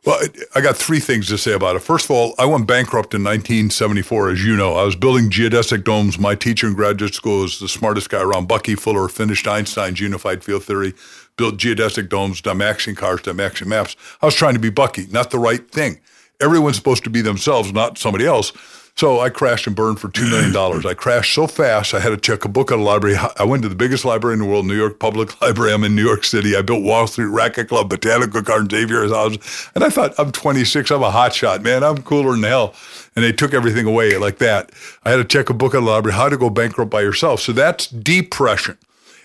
Well, 0.05 0.21
I 0.57 0.61
got 0.61 0.77
three 0.77 0.99
things 0.99 1.29
to 1.29 1.39
say 1.39 1.53
about 1.53 1.77
it. 1.77 1.79
First 1.81 2.07
of 2.07 2.11
all, 2.11 2.35
I 2.37 2.45
went 2.45 2.67
bankrupt 2.67 3.15
in 3.15 3.23
1974, 3.23 4.31
as 4.31 4.45
you 4.45 4.57
know. 4.57 4.75
I 4.75 4.83
was 4.83 4.97
building 4.97 5.31
geodesic 5.31 5.85
domes. 5.85 6.19
My 6.19 6.35
teacher 6.35 6.67
in 6.67 6.75
graduate 6.75 7.15
school 7.15 7.43
was 7.43 7.61
the 7.61 7.69
smartest 7.69 8.11
guy 8.11 8.21
around. 8.21 8.49
Bucky 8.49 8.75
Fuller 8.75 9.07
finished 9.09 9.47
Einstein's 9.47 10.01
unified 10.01 10.43
field 10.43 10.65
theory, 10.65 10.95
built 11.37 11.57
geodesic 11.57 12.09
domes, 12.09 12.43
Dymaxion 12.43 12.97
cars, 12.97 13.21
Dymaxion 13.21 13.67
maps. 13.67 13.95
I 14.21 14.27
was 14.27 14.35
trying 14.35 14.55
to 14.55 14.61
be 14.61 14.71
Bucky, 14.71 15.07
not 15.07 15.31
the 15.31 15.39
right 15.39 15.71
thing. 15.71 16.01
Everyone's 16.41 16.77
supposed 16.77 17.05
to 17.05 17.11
be 17.11 17.21
themselves, 17.21 17.73
not 17.73 17.97
somebody 17.97 18.27
else. 18.27 18.53
So 18.95 19.21
I 19.21 19.31
crashed 19.31 19.67
and 19.67 19.75
burned 19.75 19.99
for 19.99 20.09
$2 20.09 20.31
million. 20.31 20.87
I 20.87 20.95
crashed 20.95 21.35
so 21.35 21.47
fast, 21.47 21.95
I 21.95 22.01
had 22.01 22.11
to 22.11 22.17
check 22.19 22.45
a 22.45 22.49
book 22.49 22.71
at 22.71 22.79
a 22.79 22.83
library. 22.83 23.17
I 23.39 23.45
went 23.45 23.63
to 23.63 23.69
the 23.69 23.75
biggest 23.75 24.05
library 24.05 24.35
in 24.35 24.41
the 24.41 24.45
world, 24.45 24.67
New 24.67 24.77
York 24.77 24.99
Public 24.99 25.41
Library. 25.43 25.73
I'm 25.73 25.83
in 25.83 25.97
New 25.97 26.05
York 26.05 26.25
City. 26.25 26.55
I 26.55 26.63
built 26.63 26.85
Wall 26.85 27.07
Street 27.07 27.27
Racquet 27.27 27.69
Club, 27.69 27.89
Botanical 27.89 28.43
Garden, 28.43 28.69
Xavier's 28.69 29.11
House. 29.11 29.71
And 29.75 29.83
I 29.83 29.89
thought, 29.89 30.15
I'm 30.19 30.31
26. 30.31 30.91
I'm 30.91 31.03
a 31.03 31.11
hotshot, 31.11 31.63
man. 31.63 31.83
I'm 31.83 32.03
cooler 32.03 32.33
than 32.33 32.43
hell. 32.43 32.75
And 33.17 33.25
they 33.25 33.33
took 33.33 33.55
everything 33.55 33.87
away 33.87 34.17
like 34.19 34.39
that. 34.39 34.71
I 35.05 35.11
had 35.11 35.17
to 35.17 35.25
check 35.25 35.51
a 35.51 35.55
book 35.55 35.75
at 35.75 35.83
a 35.83 35.85
library, 35.85 36.15
how 36.15 36.29
to 36.29 36.37
go 36.37 36.51
bankrupt 36.51 36.91
by 36.91 37.01
yourself. 37.01 37.41
So 37.41 37.53
that's 37.53 37.89
depression. 37.89 38.79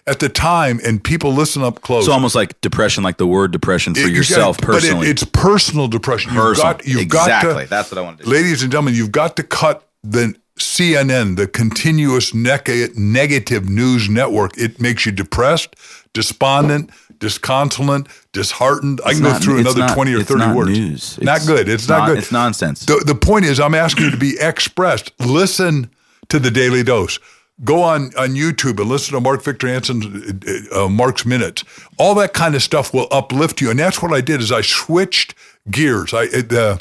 At 0.07 0.19
the 0.19 0.29
time, 0.29 0.79
and 0.85 1.03
people 1.03 1.33
listen 1.33 1.61
up 1.63 1.81
close. 1.81 2.05
It's 2.05 2.11
almost 2.13 2.33
like 2.33 2.59
depression, 2.61 3.03
like 3.03 3.17
the 3.17 3.27
word 3.27 3.51
depression 3.51 3.93
for 3.93 3.99
It- 4.01 4.09
you 4.11 4.15
yourself 4.15 4.57
gotta- 4.57 4.71
but 4.71 4.77
it- 4.77 4.81
personally. 4.87 5.07
it's 5.09 5.23
personal 5.25 5.87
depression. 5.89 6.31
You've 6.33 6.41
Personal. 6.41 6.73
got, 6.73 6.87
you've 6.87 7.01
Exactly. 7.01 7.53
got 7.53 7.61
to, 7.63 7.69
That's 7.69 7.91
what 7.91 7.97
I 7.97 8.01
wanted 8.01 8.23
to. 8.23 8.29
Ladies 8.29 8.61
and 8.63 8.71
gentlemen, 8.71 8.93
you've 8.95 9.11
got 9.11 9.35
to 9.35 9.43
cut 9.43 9.85
the 10.05 10.33
CNN, 10.57 11.35
the 11.35 11.45
continuous 11.45 12.33
neg- 12.33 12.97
negative 12.97 13.67
news 13.69 14.07
network. 14.09 14.57
It 14.57 14.79
makes 14.79 15.05
you 15.05 15.11
depressed, 15.11 15.75
despondent, 16.13 16.89
disconsolate, 17.19 18.07
disheartened. 18.31 19.01
I 19.05 19.09
It's 19.09 19.19
can 19.19 19.31
go 19.31 19.37
through 19.39 19.57
another 19.59 19.79
not- 19.81 19.93
20 19.93 20.13
or 20.13 20.19
it's 20.19 20.29
30 20.29 20.39
not 20.39 20.55
words. 20.55 20.69
news. 20.69 21.19
Not 21.21 21.45
good. 21.45 21.67
It's 21.67 21.87
not 21.89 22.07
good. 22.07 22.17
it's 22.19 22.31
nonsense. 22.31 22.85
The, 22.85 23.03
the 23.05 23.15
point 23.15 23.45
is, 23.45 23.59
I'm 23.59 23.75
asking 23.75 24.05
you 24.05 24.11
to 24.11 24.17
be 24.17 24.37
expressed. 24.39 25.11
Listen 25.19 25.89
to 26.29 26.39
the 26.39 26.49
Daily 26.49 26.83
Dose. 26.83 27.19
Go 27.63 27.81
on, 27.81 28.11
on 28.17 28.35
YouTube 28.35 28.79
and 28.79 28.87
listen 28.87 29.15
to 29.15 29.19
Mark 29.21 29.43
Victor 29.43 29.67
Hansen's 29.67 30.05
uh, 30.05 30.85
uh, 30.85 30.89
Mark's 30.89 31.25
Minutes. 31.25 31.63
All 31.97 32.13
that 32.15 32.33
kind 32.33 32.53
of 32.53 32.61
stuff 32.61 32.93
will 32.93 33.07
uplift 33.11 33.61
you. 33.61 33.71
And 33.71 33.79
that's 33.79 34.01
what 34.01 34.13
I 34.13 34.21
did 34.21 34.41
is 34.41 34.51
I 34.51 34.61
switched 34.61 35.33
gears. 35.71 36.13
I 36.13 36.23
it, 36.31 36.53
uh, 36.53 36.77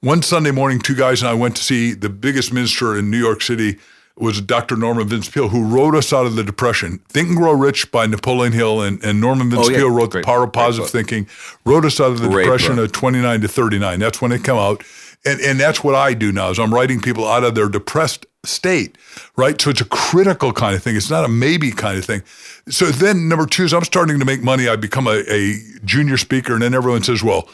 one 0.00 0.20
Sunday 0.22 0.50
morning, 0.50 0.80
two 0.80 0.94
guys 0.94 1.22
and 1.22 1.28
I 1.30 1.34
went 1.34 1.56
to 1.56 1.62
see 1.64 1.94
the 1.94 2.10
biggest 2.10 2.52
minister 2.52 2.96
in 2.98 3.10
New 3.10 3.18
York 3.18 3.40
City 3.40 3.78
was 4.16 4.40
Dr. 4.42 4.76
Norman 4.76 5.08
Vince 5.08 5.28
Peale, 5.30 5.48
who 5.48 5.64
wrote 5.64 5.94
us 5.94 6.12
out 6.12 6.26
of 6.26 6.34
the 6.36 6.42
depression. 6.44 6.98
Think 7.08 7.28
and 7.28 7.36
Grow 7.36 7.52
Rich 7.52 7.90
by 7.92 8.04
Napoleon 8.06 8.52
Hill 8.52 8.82
and, 8.82 9.02
and 9.04 9.20
Norman 9.20 9.48
Vince 9.48 9.68
Oh, 9.68 9.70
yeah. 9.70 9.78
Peale 9.78 9.90
wrote 9.90 10.10
Great- 10.10 10.22
The 10.22 10.26
Power 10.26 10.42
of 10.44 10.52
Positive. 10.52 10.90
Thinking, 10.90 11.26
wrote 11.64 11.84
us 11.84 12.00
out 12.00 12.10
of 12.10 12.18
the 12.20 12.28
Great 12.28 12.42
depression 12.44 12.76
book. 12.76 12.86
of 12.86 12.92
29 12.92 13.40
to 13.42 13.48
39. 13.48 13.98
That's 14.00 14.20
when 14.20 14.32
it 14.32 14.44
came 14.44 14.56
out. 14.56 14.82
And, 15.24 15.40
and 15.40 15.58
that's 15.58 15.82
what 15.82 15.94
I 15.94 16.14
do 16.14 16.32
now 16.32 16.50
is 16.50 16.58
I'm 16.58 16.74
writing 16.74 17.00
people 17.00 17.26
out 17.26 17.44
of 17.44 17.54
their 17.54 17.68
depressed 17.68 18.26
state, 18.44 18.96
right? 19.36 19.60
So 19.60 19.70
it's 19.70 19.80
a 19.80 19.86
critical 19.86 20.52
kind 20.52 20.74
of 20.74 20.82
thing. 20.82 20.96
It's 20.96 21.10
not 21.10 21.24
a 21.24 21.28
maybe 21.28 21.70
kind 21.70 21.98
of 21.98 22.04
thing. 22.04 22.22
So 22.68 22.86
then 22.86 23.28
number 23.28 23.46
two 23.46 23.64
is 23.64 23.74
I'm 23.74 23.84
starting 23.84 24.18
to 24.18 24.24
make 24.24 24.42
money. 24.42 24.68
I 24.68 24.76
become 24.76 25.06
a, 25.06 25.24
a 25.28 25.56
junior 25.84 26.16
speaker 26.16 26.54
and 26.54 26.62
then 26.62 26.74
everyone 26.74 27.02
says, 27.02 27.22
well, 27.22 27.48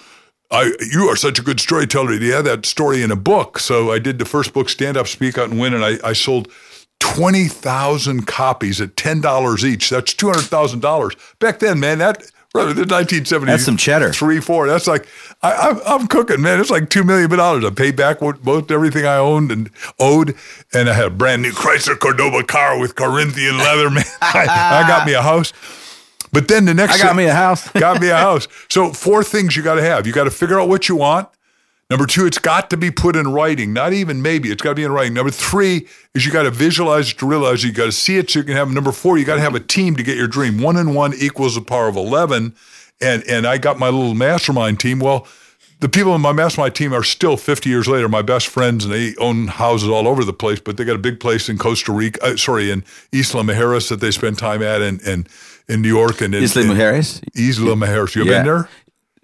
I, 0.50 0.72
you 0.92 1.04
are 1.08 1.16
such 1.16 1.38
a 1.38 1.42
good 1.42 1.58
storyteller. 1.58 2.12
You 2.12 2.34
have 2.34 2.44
that 2.44 2.66
story 2.66 3.02
in 3.02 3.10
a 3.10 3.16
book. 3.16 3.58
So 3.58 3.90
I 3.90 3.98
did 3.98 4.18
the 4.18 4.24
first 4.24 4.52
book, 4.52 4.68
Stand 4.68 4.96
Up, 4.96 5.08
Speak 5.08 5.38
Out, 5.38 5.50
and 5.50 5.58
Win, 5.58 5.74
and 5.74 5.84
I, 5.84 5.98
I 6.04 6.12
sold 6.12 6.48
20,000 7.00 8.26
copies 8.26 8.80
at 8.80 8.94
$10 8.96 9.64
each. 9.64 9.90
That's 9.90 10.14
$200,000. 10.14 11.38
Back 11.38 11.58
then, 11.58 11.80
man, 11.80 11.98
that 11.98 12.30
Brother, 12.54 12.73
the 12.73 12.84
1970s. 12.84 13.46
That's 13.46 13.64
some 13.64 13.76
cheddar. 13.76 14.12
Three, 14.12 14.40
four. 14.40 14.68
That's 14.68 14.87
like, 14.87 15.08
I, 15.42 15.54
I'm, 15.54 15.80
I'm 15.84 16.06
cooking, 16.06 16.40
man. 16.40 16.61
It's 16.61 16.70
like 16.70 16.84
$2 16.84 17.04
million. 17.04 17.28
I 17.40 17.70
paid 17.70 17.96
back 17.96 18.23
most 18.23 18.70
everything 18.70 19.04
I 19.04 19.16
owned 19.16 19.50
and 19.50 19.68
owed. 19.99 20.37
And 20.73 20.88
I 20.88 20.92
had 20.92 21.06
a 21.06 21.11
brand 21.11 21.42
new 21.42 21.50
Chrysler 21.50 21.99
Cordoba 21.99 22.44
car 22.44 22.78
with 22.78 22.94
Corinthian 22.94 23.58
leather, 23.58 23.90
man. 23.90 24.04
I, 24.23 24.82
I 24.84 24.88
got 24.88 25.04
me 25.04 25.14
a 25.14 25.23
house. 25.23 25.52
But 26.30 26.46
then 26.46 26.64
the 26.64 26.75
next 26.75 26.94
I 26.94 27.02
got 27.02 27.16
me 27.16 27.25
a 27.25 27.34
house. 27.34 27.68
got 27.73 28.00
me 28.00 28.11
a 28.11 28.16
house. 28.16 28.46
So 28.68 28.92
four 28.92 29.25
things 29.25 29.56
you 29.56 29.64
got 29.64 29.75
to 29.75 29.82
have. 29.82 30.06
You 30.06 30.12
got 30.12 30.25
to 30.25 30.30
figure 30.30 30.61
out 30.61 30.68
what 30.68 30.88
you 30.88 30.94
want. 30.94 31.28
Number 31.90 32.06
two, 32.06 32.26
it's 32.26 32.38
got 32.38 32.70
to 32.70 32.76
be 32.76 32.90
put 32.90 33.14
in 33.14 33.28
writing. 33.32 33.72
Not 33.72 33.92
even 33.92 34.22
maybe. 34.22 34.50
It's 34.50 34.62
got 34.62 34.70
to 34.70 34.74
be 34.74 34.84
in 34.84 34.92
writing. 34.92 35.12
Number 35.14 35.30
three 35.30 35.86
is 36.14 36.24
you 36.24 36.32
got 36.32 36.44
to 36.44 36.50
visualize 36.50 37.10
it 37.12 37.18
to 37.18 37.26
realize 37.26 37.62
it. 37.62 37.68
You 37.68 37.72
got 37.74 37.84
to 37.86 37.92
see 37.92 38.16
it 38.16 38.30
so 38.30 38.38
you 38.38 38.44
can 38.44 38.56
have. 38.56 38.70
Number 38.70 38.90
four, 38.92 39.18
you 39.18 39.24
got 39.24 39.34
to 39.34 39.40
have 39.42 39.54
a 39.54 39.60
team 39.60 39.94
to 39.96 40.02
get 40.02 40.16
your 40.16 40.26
dream. 40.28 40.58
One 40.60 40.76
and 40.76 40.94
one 40.94 41.12
equals 41.14 41.54
the 41.56 41.60
power 41.60 41.88
of 41.88 41.96
eleven. 41.96 42.54
And 43.02 43.22
and 43.24 43.46
I 43.46 43.58
got 43.58 43.78
my 43.78 43.88
little 43.90 44.14
mastermind 44.14 44.80
team. 44.80 44.98
Well, 44.98 45.26
the 45.80 45.88
people 45.88 46.14
in 46.14 46.22
my 46.22 46.32
mastermind 46.32 46.74
team 46.74 46.94
are 46.94 47.02
still 47.02 47.36
50 47.36 47.68
years 47.68 47.86
later 47.86 48.08
my 48.08 48.22
best 48.22 48.46
friends, 48.46 48.84
and 48.86 48.94
they 48.94 49.14
own 49.16 49.48
houses 49.48 49.88
all 49.88 50.08
over 50.08 50.24
the 50.24 50.32
place. 50.32 50.60
But 50.60 50.78
they 50.78 50.84
got 50.84 50.94
a 50.94 50.98
big 50.98 51.20
place 51.20 51.48
in 51.50 51.58
Costa 51.58 51.92
Rica. 51.92 52.24
Uh, 52.24 52.36
sorry, 52.36 52.70
in 52.70 52.84
Isla 53.12 53.42
Mujeres 53.42 53.88
that 53.90 54.00
they 54.00 54.10
spend 54.10 54.38
time 54.38 54.62
at, 54.62 54.80
and 54.80 55.02
and 55.02 55.28
in 55.68 55.82
New 55.82 55.88
York 55.88 56.20
and 56.22 56.34
in, 56.34 56.42
Isla 56.44 56.62
Mujeres? 56.64 57.22
Isla 57.36 57.74
Mujeres. 57.76 58.14
You 58.14 58.24
Yeah. 58.24 58.42
been 58.42 58.46
there? 58.46 58.68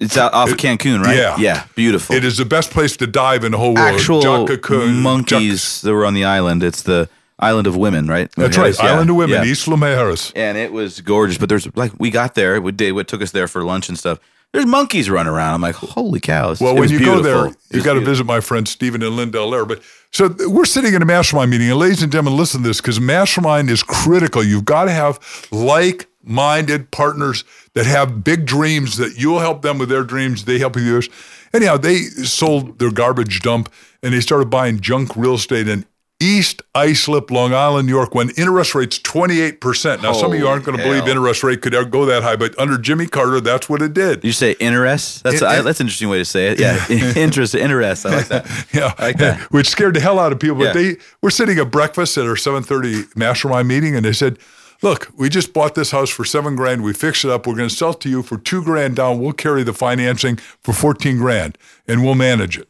It's 0.00 0.16
out 0.16 0.32
off 0.34 0.50
of 0.50 0.56
Cancun, 0.56 1.02
right? 1.02 1.16
yeah. 1.16 1.36
Yeah. 1.38 1.64
Beautiful. 1.74 2.16
It 2.16 2.24
is 2.24 2.38
the 2.38 2.44
best 2.46 2.70
place 2.70 2.96
to 2.96 3.06
dive 3.06 3.44
in 3.44 3.52
the 3.52 3.58
whole 3.58 3.74
world. 3.74 3.94
Actual 3.94 4.46
monkeys 4.88 5.82
that 5.82 5.92
were 5.92 6.06
on 6.06 6.14
the 6.14 6.24
island. 6.24 6.62
It's 6.62 6.82
the 6.82 7.08
island 7.38 7.66
of 7.66 7.76
women, 7.76 8.06
right? 8.06 8.30
That's 8.36 8.56
right. 8.58 8.74
yeah. 8.78 8.92
Island 8.94 9.10
of 9.10 9.16
Women, 9.16 9.44
Yeah. 9.44 9.52
Isla 9.52 9.76
Mujeres. 9.76 10.32
and 10.34 10.58
it 10.58 10.72
was 10.72 11.00
gorgeous. 11.00 11.38
But 11.38 11.48
there's 11.48 11.74
like 11.76 11.92
we 11.98 12.10
got 12.10 12.34
there. 12.34 12.60
We 12.60 12.72
did 12.72 12.92
what 12.92 13.08
took 13.08 13.22
us 13.22 13.30
there 13.30 13.46
for 13.48 13.62
lunch 13.64 13.88
and 13.88 13.98
stuff. 13.98 14.18
There's 14.52 14.66
monkeys 14.66 15.08
running 15.08 15.32
around. 15.32 15.54
I'm 15.54 15.60
like, 15.60 15.76
holy 15.76 16.18
cow! 16.18 16.50
It's, 16.50 16.60
Well, 16.60 16.76
it 16.76 16.80
when 16.80 16.88
you 16.90 16.98
beautiful. 16.98 17.22
go 17.22 17.42
there, 17.44 17.54
you 17.70 17.84
got 17.84 17.94
to 17.94 18.00
visit 18.00 18.24
my 18.26 18.40
friend 18.40 18.66
Stephen 18.66 19.00
and 19.00 19.14
Linda 19.14 19.38
Allaire. 19.38 19.64
But 19.64 19.80
so 20.10 20.34
we're 20.48 20.64
sitting 20.64 20.92
in 20.92 21.02
a 21.02 21.04
mastermind 21.06 21.52
meeting, 21.52 21.70
and 21.70 21.78
ladies 21.78 22.02
and 22.02 22.10
gentlemen, 22.10 22.36
listen 22.36 22.62
to 22.62 22.68
this 22.68 22.80
because 22.80 22.98
mastermind 22.98 23.70
is 23.70 23.82
critical. 23.84 24.42
You've 24.42 24.64
got 24.64 24.86
to 24.86 24.90
have 24.90 25.20
like-minded 25.52 26.90
partners 26.90 27.44
that 27.74 27.86
have 27.86 28.24
big 28.24 28.46
dreams 28.46 28.96
that 28.96 29.16
you'll 29.18 29.38
help 29.40 29.62
them 29.62 29.78
with 29.78 29.88
their 29.88 30.04
dreams. 30.04 30.44
They 30.44 30.58
help 30.58 30.76
you 30.76 30.82
with 30.82 30.90
yours. 30.90 31.08
Anyhow, 31.52 31.76
they 31.76 31.98
sold 32.02 32.78
their 32.78 32.90
garbage 32.92 33.40
dump 33.40 33.72
and 34.02 34.12
they 34.14 34.20
started 34.20 34.50
buying 34.50 34.80
junk 34.80 35.16
real 35.16 35.34
estate 35.34 35.68
in 35.68 35.84
East 36.22 36.60
Islip, 36.74 37.30
Long 37.30 37.54
Island, 37.54 37.86
New 37.86 37.94
York, 37.94 38.14
when 38.14 38.28
interest 38.36 38.74
rates 38.74 38.98
28%. 38.98 40.02
Now, 40.02 40.12
some 40.12 40.32
of 40.32 40.38
you 40.38 40.46
aren't 40.46 40.64
going 40.66 40.76
to 40.76 40.84
believe 40.84 41.08
interest 41.08 41.42
rate 41.42 41.62
could 41.62 41.72
go 41.90 42.04
that 42.04 42.22
high, 42.22 42.36
but 42.36 42.56
under 42.58 42.76
Jimmy 42.76 43.06
Carter, 43.06 43.40
that's 43.40 43.70
what 43.70 43.80
it 43.80 43.94
did. 43.94 44.22
You 44.22 44.32
say 44.32 44.52
interest? 44.60 45.22
That's 45.22 45.40
In- 45.40 45.46
I, 45.48 45.58
in- 45.60 45.64
that's 45.64 45.80
an 45.80 45.86
interesting 45.86 46.10
way 46.10 46.18
to 46.18 46.24
say 46.26 46.48
it. 46.48 46.60
Yeah, 46.60 46.84
interest, 47.16 47.54
interest. 47.54 48.04
I 48.04 48.16
like 48.16 48.28
that. 48.28 48.66
Yeah, 48.74 48.92
I 48.98 49.02
like 49.06 49.16
that. 49.18 49.40
which 49.50 49.68
scared 49.68 49.94
the 49.94 50.00
hell 50.00 50.18
out 50.18 50.30
of 50.32 50.38
people. 50.38 50.56
But 50.56 50.74
Yeah. 50.76 50.82
they 50.82 50.96
were 51.22 51.30
sitting 51.30 51.58
at 51.58 51.70
breakfast 51.70 52.18
at 52.18 52.26
our 52.26 52.34
7:30 52.34 53.16
mastermind 53.16 53.66
meeting, 53.68 53.96
and 53.96 54.04
they 54.04 54.12
said, 54.12 54.38
"Look, 54.82 55.08
we 55.16 55.28
just 55.28 55.52
bought 55.52 55.74
this 55.74 55.90
house 55.90 56.10
for 56.10 56.24
seven 56.24 56.56
grand. 56.56 56.82
We 56.82 56.92
fixed 56.92 57.24
it 57.24 57.30
up. 57.30 57.46
We're 57.46 57.56
going 57.56 57.68
to 57.68 57.74
sell 57.74 57.90
it 57.90 58.00
to 58.00 58.08
you 58.08 58.22
for 58.22 58.38
two 58.38 58.62
grand 58.62 58.96
down. 58.96 59.20
We'll 59.20 59.32
carry 59.32 59.62
the 59.62 59.72
financing 59.72 60.36
for 60.36 60.72
14 60.72 61.18
grand, 61.18 61.58
and 61.86 62.04
we'll 62.04 62.14
manage 62.14 62.58
it." 62.58 62.68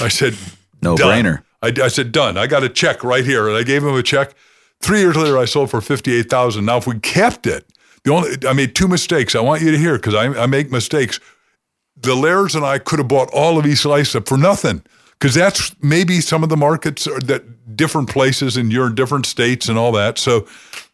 I 0.00 0.08
said, 0.08 0.36
No 0.82 0.96
"Done." 0.96 1.24
brainer. 1.24 1.42
I, 1.62 1.72
I 1.84 1.88
said, 1.88 2.12
"Done." 2.12 2.36
I 2.36 2.46
got 2.46 2.62
a 2.62 2.68
check 2.68 3.02
right 3.02 3.24
here, 3.24 3.48
and 3.48 3.56
I 3.56 3.62
gave 3.62 3.82
him 3.82 3.94
a 3.94 4.02
check. 4.02 4.34
Three 4.80 5.00
years 5.00 5.16
later, 5.16 5.38
I 5.38 5.46
sold 5.46 5.70
for 5.70 5.80
58,000. 5.80 6.64
Now, 6.64 6.76
if 6.76 6.86
we 6.86 6.98
kept 7.00 7.46
it, 7.46 7.66
the 8.04 8.12
only 8.12 8.36
I 8.46 8.52
made 8.52 8.74
two 8.74 8.88
mistakes. 8.88 9.34
I 9.34 9.40
want 9.40 9.62
you 9.62 9.70
to 9.70 9.78
hear 9.78 9.96
because 9.96 10.14
I, 10.14 10.26
I 10.42 10.46
make 10.46 10.70
mistakes 10.70 11.18
the 11.96 12.14
Lairs 12.14 12.54
and 12.54 12.64
I 12.64 12.78
could 12.78 12.98
have 12.98 13.08
bought 13.08 13.30
all 13.32 13.58
of 13.58 13.66
East 13.66 13.86
Islip 13.86 14.28
for 14.28 14.36
nothing 14.36 14.82
because 15.18 15.34
that's 15.34 15.74
maybe 15.82 16.20
some 16.20 16.42
of 16.42 16.48
the 16.48 16.56
markets 16.56 17.06
are 17.06 17.18
that 17.20 17.76
different 17.76 18.08
places 18.08 18.56
and 18.56 18.72
you're 18.72 18.86
in 18.86 18.94
different 18.94 19.26
states 19.26 19.68
and 19.68 19.78
all 19.78 19.92
that. 19.92 20.18
So, 20.18 20.46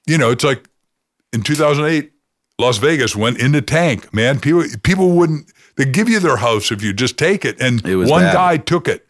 you 0.07 0.19
know, 0.19 0.31
it's 0.31 0.45
like 0.45 0.69
in 1.33 1.43
2008, 1.43 2.13
Las 2.59 2.79
Vegas 2.79 3.17
went 3.17 3.39
in 3.39 3.53
the 3.53 3.63
tank. 3.63 4.13
Man, 4.13 4.39
people 4.41 4.65
people 4.83 5.11
wouldn't 5.13 5.51
they 5.77 5.85
give 5.85 6.09
you 6.09 6.21
their 6.21 6.37
house 6.37 6.71
if 6.71 6.83
you 6.83 6.93
just 6.93 7.17
take 7.19 7.45
it, 7.45 7.61
and 7.61 7.85
It 7.87 7.97
was 7.97 8.11
one 8.11 8.23
bad. 8.23 8.35
guy 8.35 8.57
took 8.59 8.89
it. 8.89 9.07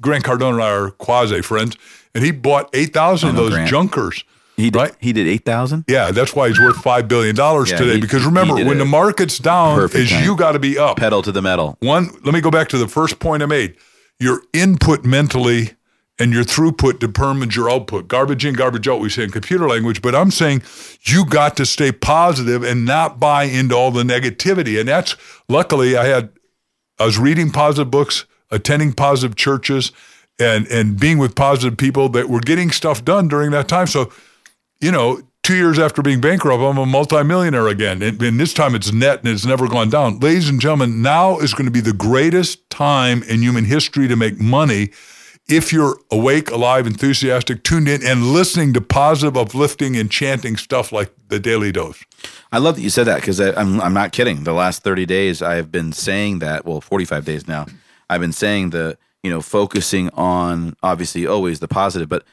Grant 0.00 0.24
Cardone 0.24 0.54
and 0.54 0.62
I 0.62 0.70
are 0.70 0.90
quasi 0.90 1.40
friends, 1.42 1.76
and 2.14 2.24
he 2.24 2.30
bought 2.30 2.68
eight 2.74 2.92
thousand 2.92 3.30
of 3.30 3.36
those 3.36 3.50
Grant. 3.54 3.68
junkers. 3.70 4.24
He 4.56 4.70
did, 4.70 4.76
Right. 4.76 4.92
he 5.00 5.12
did 5.12 5.26
eight 5.28 5.44
thousand. 5.44 5.84
Yeah, 5.88 6.10
that's 6.10 6.34
why 6.34 6.48
he's 6.48 6.58
worth 6.60 6.76
five 6.78 7.06
billion 7.08 7.34
dollars 7.36 7.70
Yeah, 7.70 7.76
today. 7.78 7.94
he- 7.94 8.00
because 8.00 8.24
remember, 8.24 8.54
when 8.56 8.78
the 8.78 8.84
market's 8.84 9.38
down, 9.38 9.80
is 9.92 10.10
time. 10.10 10.24
you 10.24 10.36
got 10.36 10.52
to 10.52 10.58
be 10.58 10.76
up. 10.78 10.96
Pedal 10.96 11.22
to 11.22 11.30
the 11.32 11.42
metal. 11.42 11.76
One, 11.80 12.10
let 12.24 12.34
me 12.34 12.40
go 12.40 12.50
back 12.50 12.68
to 12.70 12.78
the 12.78 12.88
first 12.88 13.20
point 13.20 13.42
I 13.42 13.46
made. 13.46 13.76
Your 14.18 14.42
input 14.52 15.04
mentally 15.04 15.74
and 16.18 16.32
your 16.32 16.44
throughput 16.44 16.98
determines 16.98 17.54
your 17.54 17.70
output. 17.70 18.08
Garbage 18.08 18.44
in, 18.44 18.54
garbage 18.54 18.88
out, 18.88 19.00
we 19.00 19.08
say 19.08 19.24
in 19.24 19.30
computer 19.30 19.68
language, 19.68 20.02
but 20.02 20.14
I'm 20.14 20.30
saying 20.30 20.62
you 21.02 21.24
got 21.24 21.56
to 21.58 21.66
stay 21.66 21.92
positive 21.92 22.64
and 22.64 22.84
not 22.84 23.20
buy 23.20 23.44
into 23.44 23.74
all 23.74 23.90
the 23.90 24.02
negativity. 24.02 24.78
And 24.80 24.88
that's 24.88 25.16
luckily 25.48 25.96
I 25.96 26.06
had 26.06 26.30
I 26.98 27.04
was 27.04 27.18
reading 27.18 27.50
positive 27.50 27.90
books, 27.90 28.24
attending 28.50 28.92
positive 28.92 29.36
churches, 29.36 29.92
and 30.38 30.66
and 30.68 30.98
being 30.98 31.18
with 31.18 31.34
positive 31.34 31.78
people 31.78 32.08
that 32.10 32.28
were 32.28 32.40
getting 32.40 32.70
stuff 32.70 33.04
done 33.04 33.28
during 33.28 33.52
that 33.52 33.68
time. 33.68 33.86
So, 33.86 34.12
you 34.80 34.90
know, 34.90 35.22
two 35.44 35.54
years 35.56 35.78
after 35.78 36.02
being 36.02 36.20
bankrupt, 36.20 36.60
I'm 36.60 36.78
a 36.78 36.86
multimillionaire 36.86 37.68
again. 37.68 38.02
And, 38.02 38.20
and 38.20 38.40
this 38.40 38.52
time 38.52 38.74
it's 38.74 38.92
net 38.92 39.20
and 39.20 39.28
it's 39.28 39.46
never 39.46 39.68
gone 39.68 39.90
down. 39.90 40.18
Ladies 40.18 40.48
and 40.48 40.60
gentlemen, 40.60 41.00
now 41.00 41.38
is 41.38 41.54
going 41.54 41.66
to 41.66 41.70
be 41.70 41.80
the 41.80 41.92
greatest 41.92 42.68
time 42.70 43.22
in 43.22 43.40
human 43.40 43.64
history 43.64 44.08
to 44.08 44.16
make 44.16 44.40
money 44.40 44.90
if 45.48 45.72
you're 45.72 45.98
awake, 46.10 46.50
alive, 46.50 46.86
enthusiastic, 46.86 47.64
tuned 47.64 47.88
in, 47.88 48.06
and 48.06 48.32
listening 48.32 48.74
to 48.74 48.80
positive, 48.80 49.36
uplifting, 49.36 49.94
enchanting 49.94 50.56
stuff 50.56 50.92
like 50.92 51.10
the 51.28 51.40
Daily 51.40 51.72
Dose. 51.72 52.04
I 52.52 52.58
love 52.58 52.76
that 52.76 52.82
you 52.82 52.90
said 52.90 53.04
that 53.04 53.20
because 53.20 53.40
I'm 53.40 53.80
I'm 53.80 53.94
not 53.94 54.12
kidding. 54.12 54.44
The 54.44 54.52
last 54.52 54.82
30 54.82 55.06
days, 55.06 55.42
I 55.42 55.54
have 55.54 55.72
been 55.72 55.92
saying 55.92 56.40
that. 56.40 56.66
Well, 56.66 56.80
45 56.80 57.24
days 57.24 57.48
now, 57.48 57.66
I've 58.10 58.20
been 58.20 58.32
saying 58.32 58.70
the 58.70 58.98
you 59.22 59.30
know 59.30 59.40
focusing 59.40 60.10
on 60.10 60.76
obviously 60.82 61.26
always 61.26 61.60
the 61.60 61.68
positive, 61.68 62.08
but 62.08 62.24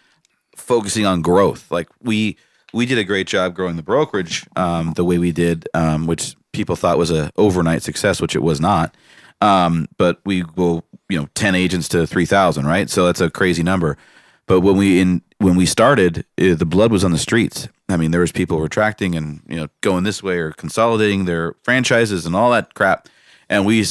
focusing 0.55 1.05
on 1.05 1.21
growth. 1.21 1.71
Like 1.71 1.87
we 2.01 2.37
we 2.73 2.85
did 2.85 2.97
a 2.97 3.03
great 3.05 3.27
job 3.27 3.55
growing 3.55 3.77
the 3.77 3.83
brokerage 3.83 4.45
um, 4.57 4.93
the 4.93 5.05
way 5.05 5.17
we 5.17 5.31
did, 5.31 5.67
um, 5.73 6.05
which 6.07 6.35
people 6.51 6.75
thought 6.75 6.97
was 6.97 7.11
a 7.11 7.31
overnight 7.37 7.81
success, 7.81 8.21
which 8.21 8.35
it 8.35 8.43
was 8.43 8.59
not. 8.59 8.93
Um, 9.45 9.87
but 9.97 10.21
we 10.25 10.41
go 10.41 10.83
you 11.09 11.19
know 11.19 11.27
10 11.35 11.55
agents 11.55 11.87
to 11.89 12.07
3,000, 12.07 12.65
right? 12.65 12.89
So 12.89 13.05
that's 13.05 13.21
a 13.21 13.29
crazy 13.29 13.63
number. 13.63 13.97
But 14.47 14.61
when 14.61 14.77
we 14.77 14.99
in 14.99 15.21
when 15.39 15.55
we 15.55 15.65
started, 15.65 16.19
uh, 16.39 16.55
the 16.55 16.65
blood 16.65 16.91
was 16.91 17.03
on 17.03 17.11
the 17.11 17.17
streets. 17.17 17.67
I 17.89 17.97
mean, 17.97 18.11
there 18.11 18.21
was 18.21 18.31
people 18.31 18.59
retracting 18.59 19.15
and 19.15 19.41
you 19.47 19.55
know 19.55 19.67
going 19.81 20.03
this 20.03 20.21
way 20.21 20.37
or 20.37 20.51
consolidating 20.51 21.25
their 21.25 21.55
franchises 21.63 22.25
and 22.25 22.35
all 22.35 22.51
that 22.51 22.73
crap, 22.73 23.07
and 23.49 23.65
we 23.65 23.85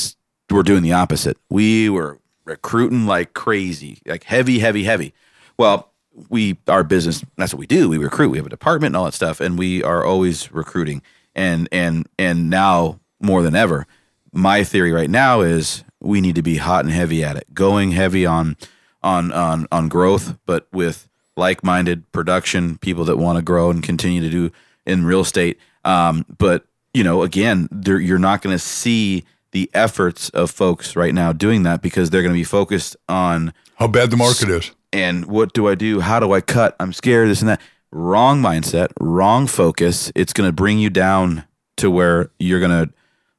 were 0.51 0.63
doing 0.63 0.83
the 0.83 0.93
opposite. 0.93 1.37
We 1.51 1.89
were 1.89 2.21
recruiting 2.45 3.07
like 3.07 3.35
crazy, 3.35 3.99
like 4.07 4.25
heavy, 4.25 4.61
heavy, 4.61 4.85
heavy. 4.85 5.13
Well, 5.59 5.93
we 6.29 6.59
our 6.69 6.85
business 6.85 7.25
that's 7.37 7.53
what 7.53 7.59
we 7.59 7.67
do. 7.67 7.89
We 7.89 7.99
recruit. 7.99 8.31
We 8.31 8.39
have 8.39 8.47
a 8.47 8.51
department 8.51 8.91
and 8.91 8.97
all 8.97 9.07
that 9.07 9.15
stuff, 9.15 9.41
and 9.41 9.59
we 9.59 9.83
are 9.83 10.05
always 10.05 10.53
recruiting. 10.53 11.03
And 11.35 11.69
and 11.73 12.09
and 12.17 12.49
now 12.49 13.01
more 13.21 13.43
than 13.43 13.57
ever, 13.57 13.87
my 14.35 14.65
theory 14.65 14.93
right 14.93 15.11
now 15.11 15.41
is 15.41 15.85
we 16.01 16.21
need 16.21 16.35
to 16.35 16.43
be 16.43 16.57
hot 16.57 16.85
and 16.85 16.93
heavy 16.93 17.25
at 17.25 17.37
it, 17.37 17.53
going 17.55 17.93
heavy 17.93 18.27
on 18.27 18.57
on 19.03 19.33
on 19.33 19.67
on 19.73 19.89
growth, 19.89 20.37
but 20.47 20.67
with 20.73 21.09
like-minded 21.37 22.11
production 22.13 22.79
people 22.79 23.05
that 23.05 23.17
want 23.17 23.37
to 23.37 23.43
grow 23.43 23.71
and 23.71 23.83
continue 23.83 24.21
to 24.21 24.31
do 24.31 24.51
in 24.87 25.05
real 25.05 25.21
estate. 25.21 25.59
Um, 25.85 26.25
but 26.39 26.65
you 26.93 27.03
know, 27.03 27.23
again, 27.23 27.69
you're 27.85 28.19
not 28.19 28.41
going 28.43 28.55
to 28.55 28.59
see 28.59 29.25
the 29.51 29.69
efforts 29.75 30.29
of 30.31 30.51
folks 30.51 30.95
right 30.97 31.15
now 31.15 31.33
doing 31.33 31.63
that 31.65 31.83
because 31.83 32.11
they're 32.11 32.23
going 32.23 32.35
to 32.35 32.39
be 32.39 32.45
focused 32.45 32.97
on 33.09 33.53
How 33.77 33.87
bad 33.89 34.11
the 34.11 34.17
market 34.17 34.49
is. 34.49 34.71
and 34.93 35.27
what 35.27 35.53
do 35.55 35.69
I 35.69 35.75
do? 35.75 36.01
How 36.01 36.21
do 36.21 36.33
I 36.33 36.41
cut? 36.41 36.77
I'm 36.81 36.93
scared. 36.93 37.29
This 37.29 37.41
and 37.41 37.49
that. 37.49 37.61
Wrong 37.97 38.43
mindset, 38.43 38.89
wrong 38.99 39.47
focus. 39.47 40.11
It's 40.17 40.33
going 40.33 40.49
to 40.49 40.53
bring 40.53 40.81
you 40.81 40.91
down 40.91 41.45
to 41.77 41.89
where 41.89 42.31
you're 42.41 42.59
going 42.59 42.87
to 42.89 42.93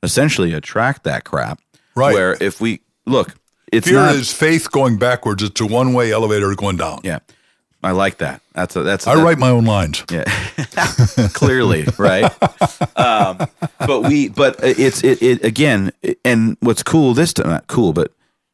essentially 0.06 0.54
attract 0.54 1.04
that 1.04 1.26
crap. 1.26 1.60
Right. 1.96 2.14
Where 2.14 2.38
if 2.42 2.62
we 2.62 2.80
look, 3.06 3.36
it's 3.72 3.88
Fear 3.88 3.96
not. 3.98 4.16
is 4.16 4.32
faith 4.32 4.72
going 4.72 4.98
backwards. 4.98 5.44
It's 5.44 5.60
a 5.60 5.66
one 5.66 5.94
way 5.94 6.12
elevator 6.12 6.54
going 6.56 6.78
down. 6.78 7.00
yeah, 7.04 7.20
I 7.84 7.92
like 7.92 8.18
that. 8.20 8.42
That's 8.54 8.76
a 8.76 8.84
that's. 8.84 9.08
I 9.08 9.16
that- 9.16 9.24
write 9.24 9.38
my 9.38 9.50
own 9.50 9.66
lines. 9.66 10.04
Yeah, 10.12 10.24
clearly, 11.34 11.86
right? 11.98 12.24
Um, 12.98 13.38
but 13.80 14.02
we, 14.02 14.30
but 14.30 14.56
it's 14.62 15.04
it, 15.04 15.22
it 15.22 15.44
again. 15.44 15.92
And 16.24 16.58
what's 16.62 16.84
cool 16.84 17.14
this 17.14 17.34
time? 17.34 17.48
Not 17.48 17.68
cool, 17.68 17.94
but 17.94 18.12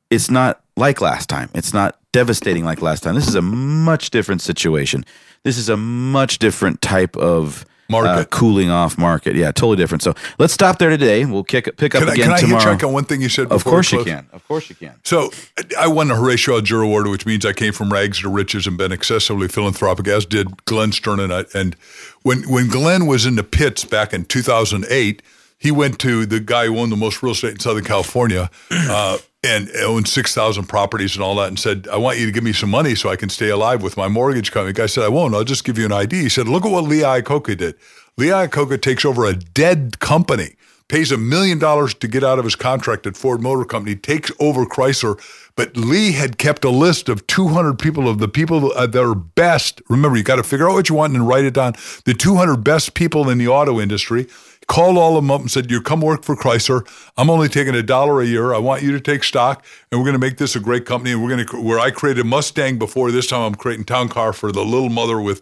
it's 0.09 0.29
not 0.31 0.61
like 0.77 1.01
last 1.01 1.29
time. 1.29 1.49
It's 1.53 1.73
not 1.73 1.97
devastating 2.11 2.63
like 2.65 2.81
last 2.81 3.03
time. 3.03 3.15
This 3.15 3.27
is 3.27 3.35
a 3.35 3.41
much 3.41 4.09
different 4.11 4.41
situation. 4.41 5.05
This 5.43 5.57
is 5.57 5.69
a 5.69 5.77
much 5.77 6.39
different 6.39 6.81
type 6.81 7.15
of 7.17 7.65
Market. 7.91 8.09
uh, 8.09 8.25
cooling 8.25 8.69
off 8.69 8.97
market. 8.97 9.35
Yeah, 9.35 9.51
totally 9.51 9.77
different. 9.77 10.01
So 10.01 10.13
let's 10.39 10.53
stop 10.53 10.79
there 10.79 10.89
today. 10.89 11.25
We'll 11.25 11.43
kick 11.43 11.65
pick 11.77 11.93
up 11.93 12.01
Can 12.01 12.09
I, 12.09 12.13
again 12.13 12.23
can 12.25 12.33
I 12.33 12.39
hit 12.39 12.45
tomorrow. 12.47 12.63
check 12.63 12.83
on 12.83 12.93
one 12.93 13.05
thing 13.05 13.21
you 13.21 13.29
said? 13.29 13.51
of 13.51 13.63
course 13.63 13.91
you 13.91 14.03
can. 14.03 14.27
Of 14.33 14.47
course 14.47 14.69
you 14.69 14.75
can. 14.75 14.95
So 15.03 15.31
I 15.79 15.87
won 15.87 16.07
the 16.07 16.15
Horatio 16.15 16.55
Alger 16.55 16.81
Award, 16.81 17.07
which 17.07 17.25
means 17.25 17.45
I 17.45 17.53
came 17.53 17.73
from 17.73 17.91
rags 17.91 18.21
to 18.21 18.29
riches 18.29 18.65
and 18.65 18.77
been 18.77 18.91
excessively 18.91 19.47
philanthropic, 19.47 20.07
as 20.07 20.25
did 20.25 20.65
Glenn 20.65 20.91
Stearns. 20.91 21.21
And, 21.21 21.33
I, 21.33 21.45
and 21.53 21.75
when 22.23 22.43
when 22.49 22.67
Glenn 22.69 23.05
was 23.05 23.25
in 23.25 23.35
the 23.35 23.43
pits 23.43 23.85
back 23.85 24.13
in 24.13 24.25
2008, 24.25 25.21
he 25.57 25.69
went 25.71 25.99
to 25.99 26.25
the 26.25 26.39
guy 26.39 26.65
who 26.65 26.79
owned 26.79 26.91
the 26.91 26.95
most 26.97 27.21
real 27.21 27.33
estate 27.33 27.51
in 27.51 27.59
Southern 27.59 27.83
California 27.83 28.49
uh, 28.71 29.17
and 29.43 29.71
owned 29.77 30.07
6,000 30.07 30.65
properties 30.65 31.15
and 31.15 31.23
all 31.23 31.35
that 31.37 31.47
and 31.47 31.57
said, 31.57 31.87
I 31.91 31.97
want 31.97 32.19
you 32.19 32.27
to 32.27 32.31
give 32.31 32.43
me 32.43 32.53
some 32.53 32.69
money 32.69 32.93
so 32.93 33.09
I 33.09 33.15
can 33.15 33.29
stay 33.29 33.49
alive 33.49 33.81
with 33.81 33.97
my 33.97 34.07
mortgage 34.07 34.51
company. 34.51 34.73
Guy 34.73 34.85
said, 34.85 35.03
I 35.03 35.09
won't. 35.09 35.33
I'll 35.33 35.43
just 35.43 35.63
give 35.63 35.77
you 35.79 35.85
an 35.85 35.91
ID. 35.91 36.21
He 36.21 36.29
said, 36.29 36.47
look 36.47 36.63
at 36.65 36.71
what 36.71 36.83
Lee 36.83 36.99
Iacocca 36.99 37.57
did. 37.57 37.75
Lee 38.17 38.27
Iacocca 38.27 38.79
takes 38.79 39.03
over 39.03 39.25
a 39.25 39.33
dead 39.33 39.99
company 39.99 40.55
pays 40.91 41.09
a 41.09 41.17
million 41.17 41.57
dollars 41.57 41.93
to 41.93 42.05
get 42.05 42.21
out 42.21 42.37
of 42.37 42.43
his 42.43 42.57
contract 42.57 43.07
at 43.07 43.15
Ford 43.15 43.41
Motor 43.41 43.63
Company, 43.63 43.95
takes 43.95 44.29
over 44.41 44.65
Chrysler. 44.65 45.17
But 45.55 45.77
Lee 45.77 46.11
had 46.11 46.37
kept 46.37 46.65
a 46.65 46.69
list 46.69 47.07
of 47.07 47.25
200 47.27 47.79
people 47.79 48.09
of 48.09 48.19
the 48.19 48.27
people 48.27 48.73
that 48.73 48.93
are 48.93 49.15
best. 49.15 49.81
Remember, 49.87 50.17
you 50.17 50.23
got 50.23 50.35
to 50.35 50.43
figure 50.43 50.69
out 50.69 50.73
what 50.73 50.89
you 50.89 50.95
want 50.95 51.13
and 51.13 51.25
write 51.25 51.45
it 51.45 51.53
down. 51.53 51.75
The 52.03 52.13
200 52.13 52.57
best 52.57 52.93
people 52.93 53.29
in 53.29 53.37
the 53.37 53.47
auto 53.47 53.79
industry. 53.79 54.27
Called 54.67 54.97
all 54.97 55.17
of 55.17 55.23
them 55.23 55.31
up 55.31 55.41
and 55.41 55.49
said, 55.49 55.71
"You 55.71 55.81
come 55.81 56.01
work 56.01 56.23
for 56.23 56.35
Chrysler. 56.35 56.87
I'm 57.17 57.29
only 57.29 57.49
taking 57.49 57.73
a 57.73 57.81
dollar 57.81 58.21
a 58.21 58.25
year. 58.25 58.53
I 58.53 58.57
want 58.59 58.83
you 58.83 58.91
to 58.91 59.01
take 59.01 59.23
stock, 59.23 59.65
and 59.91 59.99
we're 59.99 60.05
going 60.05 60.13
to 60.13 60.19
make 60.19 60.37
this 60.37 60.55
a 60.55 60.59
great 60.59 60.85
company. 60.85 61.11
And 61.11 61.21
we're 61.21 61.29
going 61.29 61.45
to 61.45 61.61
where 61.61 61.79
I 61.79 61.89
created 61.91 62.25
Mustang 62.25 62.77
before. 62.77 63.11
This 63.11 63.27
time, 63.27 63.41
I'm 63.41 63.55
creating 63.55 63.85
Town 63.85 64.07
Car 64.07 64.31
for 64.33 64.51
the 64.51 64.63
little 64.63 64.89
mother 64.89 65.19
with 65.19 65.41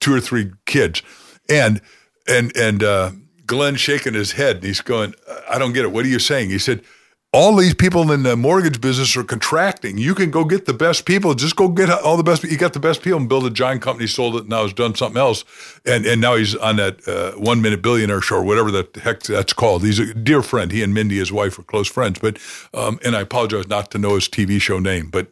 two 0.00 0.12
or 0.12 0.20
three 0.20 0.50
kids, 0.66 1.02
and 1.48 1.80
and 2.26 2.54
and 2.56 2.82
uh, 2.82 3.12
Glenn 3.48 3.74
shaking 3.74 4.14
his 4.14 4.32
head. 4.32 4.56
And 4.56 4.64
he's 4.64 4.80
going, 4.80 5.14
I 5.50 5.58
don't 5.58 5.72
get 5.72 5.84
it. 5.84 5.90
What 5.90 6.04
are 6.04 6.08
you 6.08 6.20
saying? 6.20 6.50
He 6.50 6.58
said, 6.58 6.84
all 7.32 7.56
these 7.56 7.74
people 7.74 8.10
in 8.10 8.22
the 8.22 8.36
mortgage 8.36 8.80
business 8.80 9.14
are 9.14 9.24
contracting. 9.24 9.98
You 9.98 10.14
can 10.14 10.30
go 10.30 10.44
get 10.44 10.64
the 10.64 10.72
best 10.72 11.04
people. 11.04 11.34
Just 11.34 11.56
go 11.56 11.68
get 11.68 11.90
all 11.90 12.16
the 12.16 12.22
best. 12.22 12.42
You 12.42 12.56
got 12.56 12.72
the 12.72 12.80
best 12.80 13.02
people 13.02 13.18
and 13.18 13.28
build 13.28 13.44
a 13.44 13.50
giant 13.50 13.82
company, 13.82 14.06
sold 14.06 14.36
it, 14.36 14.48
now 14.48 14.62
has 14.62 14.72
done 14.72 14.94
something 14.94 15.20
else. 15.20 15.44
And 15.84 16.06
and 16.06 16.22
now 16.22 16.36
he's 16.36 16.54
on 16.54 16.76
that 16.76 17.06
uh, 17.06 17.32
one 17.32 17.60
minute 17.60 17.82
billionaire 17.82 18.22
show 18.22 18.36
or 18.36 18.44
whatever 18.44 18.70
the 18.70 18.88
heck 19.02 19.20
that's 19.24 19.52
called. 19.52 19.84
He's 19.84 19.98
a 19.98 20.14
dear 20.14 20.40
friend. 20.40 20.72
He 20.72 20.82
and 20.82 20.94
Mindy, 20.94 21.18
his 21.18 21.30
wife, 21.30 21.58
are 21.58 21.64
close 21.64 21.88
friends. 21.88 22.18
But 22.18 22.38
um, 22.72 22.98
and 23.04 23.14
I 23.14 23.20
apologize 23.20 23.68
not 23.68 23.90
to 23.90 23.98
know 23.98 24.14
his 24.14 24.26
TV 24.26 24.58
show 24.58 24.78
name, 24.78 25.10
but 25.10 25.30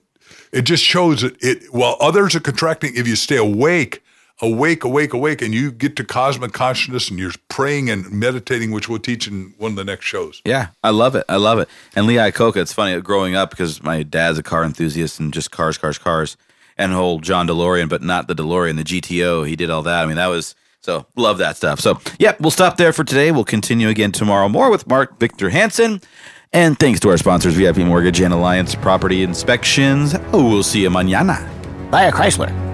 it 0.52 0.62
just 0.62 0.84
shows 0.84 1.22
that 1.22 1.42
it 1.42 1.72
while 1.72 1.96
others 2.00 2.34
are 2.34 2.40
contracting, 2.40 2.94
if 2.94 3.08
you 3.08 3.16
stay 3.16 3.36
awake 3.36 4.02
awake, 4.40 4.84
awake, 4.84 5.12
awake, 5.12 5.40
and 5.42 5.54
you 5.54 5.72
get 5.72 5.96
to 5.96 6.04
cosmic 6.04 6.52
consciousness 6.52 7.08
and 7.08 7.18
you're 7.18 7.32
praying 7.48 7.88
and 7.88 8.10
meditating, 8.10 8.70
which 8.70 8.88
we'll 8.88 8.98
teach 8.98 9.26
in 9.26 9.54
one 9.58 9.72
of 9.72 9.76
the 9.76 9.84
next 9.84 10.04
shows. 10.04 10.42
Yeah, 10.44 10.68
I 10.84 10.90
love 10.90 11.14
it. 11.14 11.24
I 11.28 11.36
love 11.36 11.58
it. 11.58 11.68
And 11.94 12.06
Lee 12.06 12.16
Iacocca, 12.16 12.56
it's 12.56 12.72
funny 12.72 13.00
growing 13.00 13.34
up 13.34 13.50
because 13.50 13.82
my 13.82 14.02
dad's 14.02 14.38
a 14.38 14.42
car 14.42 14.64
enthusiast 14.64 15.18
and 15.20 15.32
just 15.32 15.50
cars, 15.50 15.78
cars, 15.78 15.98
cars, 15.98 16.36
and 16.76 16.92
whole 16.92 17.20
John 17.20 17.48
DeLorean, 17.48 17.88
but 17.88 18.02
not 18.02 18.28
the 18.28 18.34
DeLorean, 18.34 18.76
the 18.76 18.84
GTO. 18.84 19.46
He 19.48 19.56
did 19.56 19.70
all 19.70 19.82
that. 19.82 20.02
I 20.02 20.06
mean, 20.06 20.16
that 20.16 20.26
was 20.26 20.54
so 20.80 21.06
love 21.16 21.38
that 21.38 21.56
stuff. 21.56 21.80
So, 21.80 22.00
yeah, 22.18 22.36
we'll 22.38 22.50
stop 22.50 22.76
there 22.76 22.92
for 22.92 23.04
today. 23.04 23.32
We'll 23.32 23.44
continue 23.44 23.88
again 23.88 24.12
tomorrow 24.12 24.48
more 24.48 24.70
with 24.70 24.86
Mark 24.86 25.18
Victor 25.18 25.50
Hansen. 25.50 26.00
And 26.52 26.78
thanks 26.78 27.00
to 27.00 27.10
our 27.10 27.18
sponsors, 27.18 27.54
VIP 27.54 27.78
Mortgage 27.78 28.20
and 28.20 28.32
Alliance 28.32 28.74
Property 28.74 29.22
Inspections. 29.22 30.14
Oh, 30.32 30.48
we'll 30.48 30.62
see 30.62 30.82
you 30.82 30.90
mañana. 30.90 31.50
Buy 31.90 32.04
a 32.04 32.12
Chrysler. 32.12 32.65